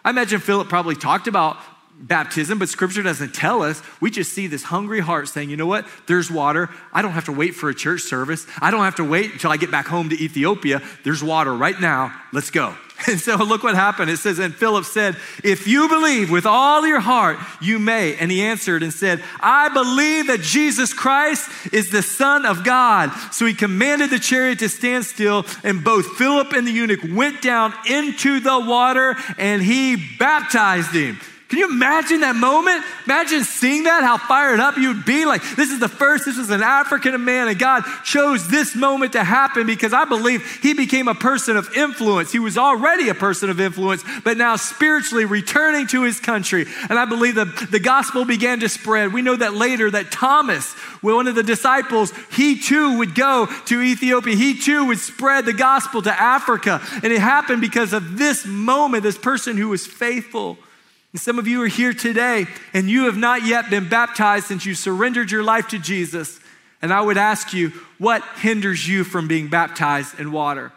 I 0.05 0.11
imagine 0.11 0.41
Philip 0.41 0.69
probably 0.69 0.97
talked 0.97 1.27
about 1.27 1.57
baptism, 2.03 2.59
but 2.59 2.69
scripture 2.69 3.03
doesn't 3.03 3.33
tell 3.33 3.63
us. 3.63 3.81
We 4.01 4.11
just 4.11 4.33
see 4.33 4.49
this 4.49 4.65
hungry 4.65 5.01
heart 5.01 5.29
saying, 5.29 5.51
you 5.51 5.57
know 5.57 5.67
what? 5.67 5.87
There's 6.07 6.31
water. 6.31 6.69
I 6.93 7.01
don't 7.01 7.13
have 7.13 7.27
to 7.27 7.33
wait 7.33 7.55
for 7.55 7.71
a 7.71 7.75
church 7.75 8.03
service. 8.03 8.47
I 8.61 8.71
don't 8.71 8.85
have 8.85 8.97
to 8.97 9.05
wait 9.05 9.33
until 9.33 9.51
I 9.51 9.57
get 9.57 9.71
back 9.71 9.87
home 9.87 10.11
to 10.11 10.21
Ethiopia. 10.21 10.83
There's 11.05 11.23
water 11.23 11.55
right 11.55 11.81
now. 11.81 12.13
Let's 12.33 12.51
go. 12.51 12.75
And 13.09 13.19
so 13.19 13.35
look 13.37 13.65
what 13.65 13.75
happened. 13.75 14.11
It 14.11 14.19
says, 14.19 14.39
And 14.39 14.55
Philip 14.55 14.85
said, 14.85 15.17
If 15.43 15.67
you 15.67 15.89
believe 15.89 16.31
with 16.31 16.47
all 16.47 16.87
your 16.87 17.01
heart, 17.01 17.39
you 17.61 17.81
may. 17.81 18.15
And 18.15 18.31
he 18.31 18.43
answered 18.43 18.85
and 18.85 18.93
said, 18.93 19.21
I 19.41 19.71
believe 19.71 20.29
that 20.29 20.41
Jesus 20.41 20.95
Christ 20.95 21.51
is 21.73 21.91
the 21.91 22.03
Son 22.03 22.47
of 22.47 22.63
God. 22.63 23.11
So 23.33 23.45
he 23.45 23.55
commanded 23.55 24.11
the 24.11 24.21
chariot 24.21 24.61
to 24.61 24.69
stand 24.69 25.05
still, 25.05 25.45
and 25.65 25.83
both 25.83 26.17
Philip 26.17 26.53
and 26.53 26.65
the 26.65 26.71
eunuch 26.71 27.01
went 27.03 27.43
down 27.43 27.75
into 27.91 28.39
the 28.39 28.61
water, 28.61 29.17
and 29.37 29.61
he 29.61 29.97
baptized 30.19 30.93
him. 30.93 31.19
Can 31.53 31.59
you 31.59 31.69
imagine 31.69 32.21
that 32.21 32.35
moment? 32.35 32.83
Imagine 33.05 33.45
seeing 33.45 33.83
that, 33.83 34.03
how 34.03 34.17
fired 34.17 34.59
up 34.59 34.79
you'd 34.79 35.05
be. 35.05 35.27
Like, 35.27 35.43
this 35.55 35.71
is 35.71 35.81
the 35.81 35.89
first, 35.89 36.25
this 36.25 36.39
is 36.39 36.49
an 36.49 36.63
African 36.63 37.23
man, 37.27 37.47
and 37.47 37.59
God 37.59 37.85
chose 38.05 38.49
this 38.49 38.75
moment 38.75 39.13
to 39.13 39.23
happen 39.23 39.67
because 39.67 39.93
I 39.93 40.07
believe 40.07 40.61
he 40.63 40.73
became 40.73 41.09
a 41.09 41.15
person 41.15 41.59
of 41.59 41.71
influence. 41.77 42.33
He 42.33 42.39
was 42.39 42.57
already 42.57 43.11
a 43.11 43.15
person 43.15 43.51
of 43.51 43.61
influence, 43.61 44.03
but 44.25 44.39
now 44.39 44.57
spiritually 44.57 45.27
returning 45.27 45.87
to 45.89 46.05
his 46.05 46.21
country. 46.21 46.65
And 46.89 46.99
I 46.99 47.05
believe 47.05 47.35
that 47.35 47.69
the 47.71 47.81
gospel 47.81 48.25
began 48.25 48.61
to 48.61 48.71
spread. 48.71 49.13
We 49.13 49.21
know 49.21 49.37
that 49.37 49.53
later 49.53 49.91
that 49.91 50.11
Thomas, 50.11 50.73
one 51.03 51.29
of 51.29 51.35
the 51.35 51.43
disciples, 51.43 52.15
he 52.31 52.61
too 52.61 52.97
would 52.97 53.15
go 53.15 53.47
to 53.67 53.83
Ethiopia. 53.83 54.37
He 54.37 54.59
too 54.59 54.87
would 54.87 55.01
spread 55.01 55.45
the 55.45 55.53
gospel 55.53 56.01
to 56.01 56.19
Africa. 56.19 56.81
And 57.03 57.13
it 57.13 57.21
happened 57.21 57.61
because 57.61 57.93
of 57.93 58.17
this 58.17 58.47
moment, 58.47 59.03
this 59.03 59.19
person 59.19 59.59
who 59.59 59.69
was 59.69 59.87
faithful. 59.87 60.57
And 61.13 61.21
some 61.21 61.39
of 61.39 61.47
you 61.47 61.63
are 61.63 61.69
here 61.69 61.93
today 61.93 62.47
and 62.73 62.89
you 62.89 63.05
have 63.05 63.17
not 63.17 63.45
yet 63.45 63.71
been 63.71 63.89
baptized 63.89 64.47
since 64.47 64.65
you 64.65 64.75
surrendered 64.75 65.31
your 65.31 65.43
life 65.43 65.69
to 65.69 65.79
Jesus. 65.79 66.41
And 66.81 66.93
I 66.93 67.01
would 67.01 67.19
ask 67.19 67.53
you, 67.53 67.71
what 67.99 68.25
hinders 68.37 68.89
you 68.89 69.05
from 69.05 69.29
being 69.29 69.49
baptized 69.49 70.19
in 70.19 70.33
water? 70.33 70.73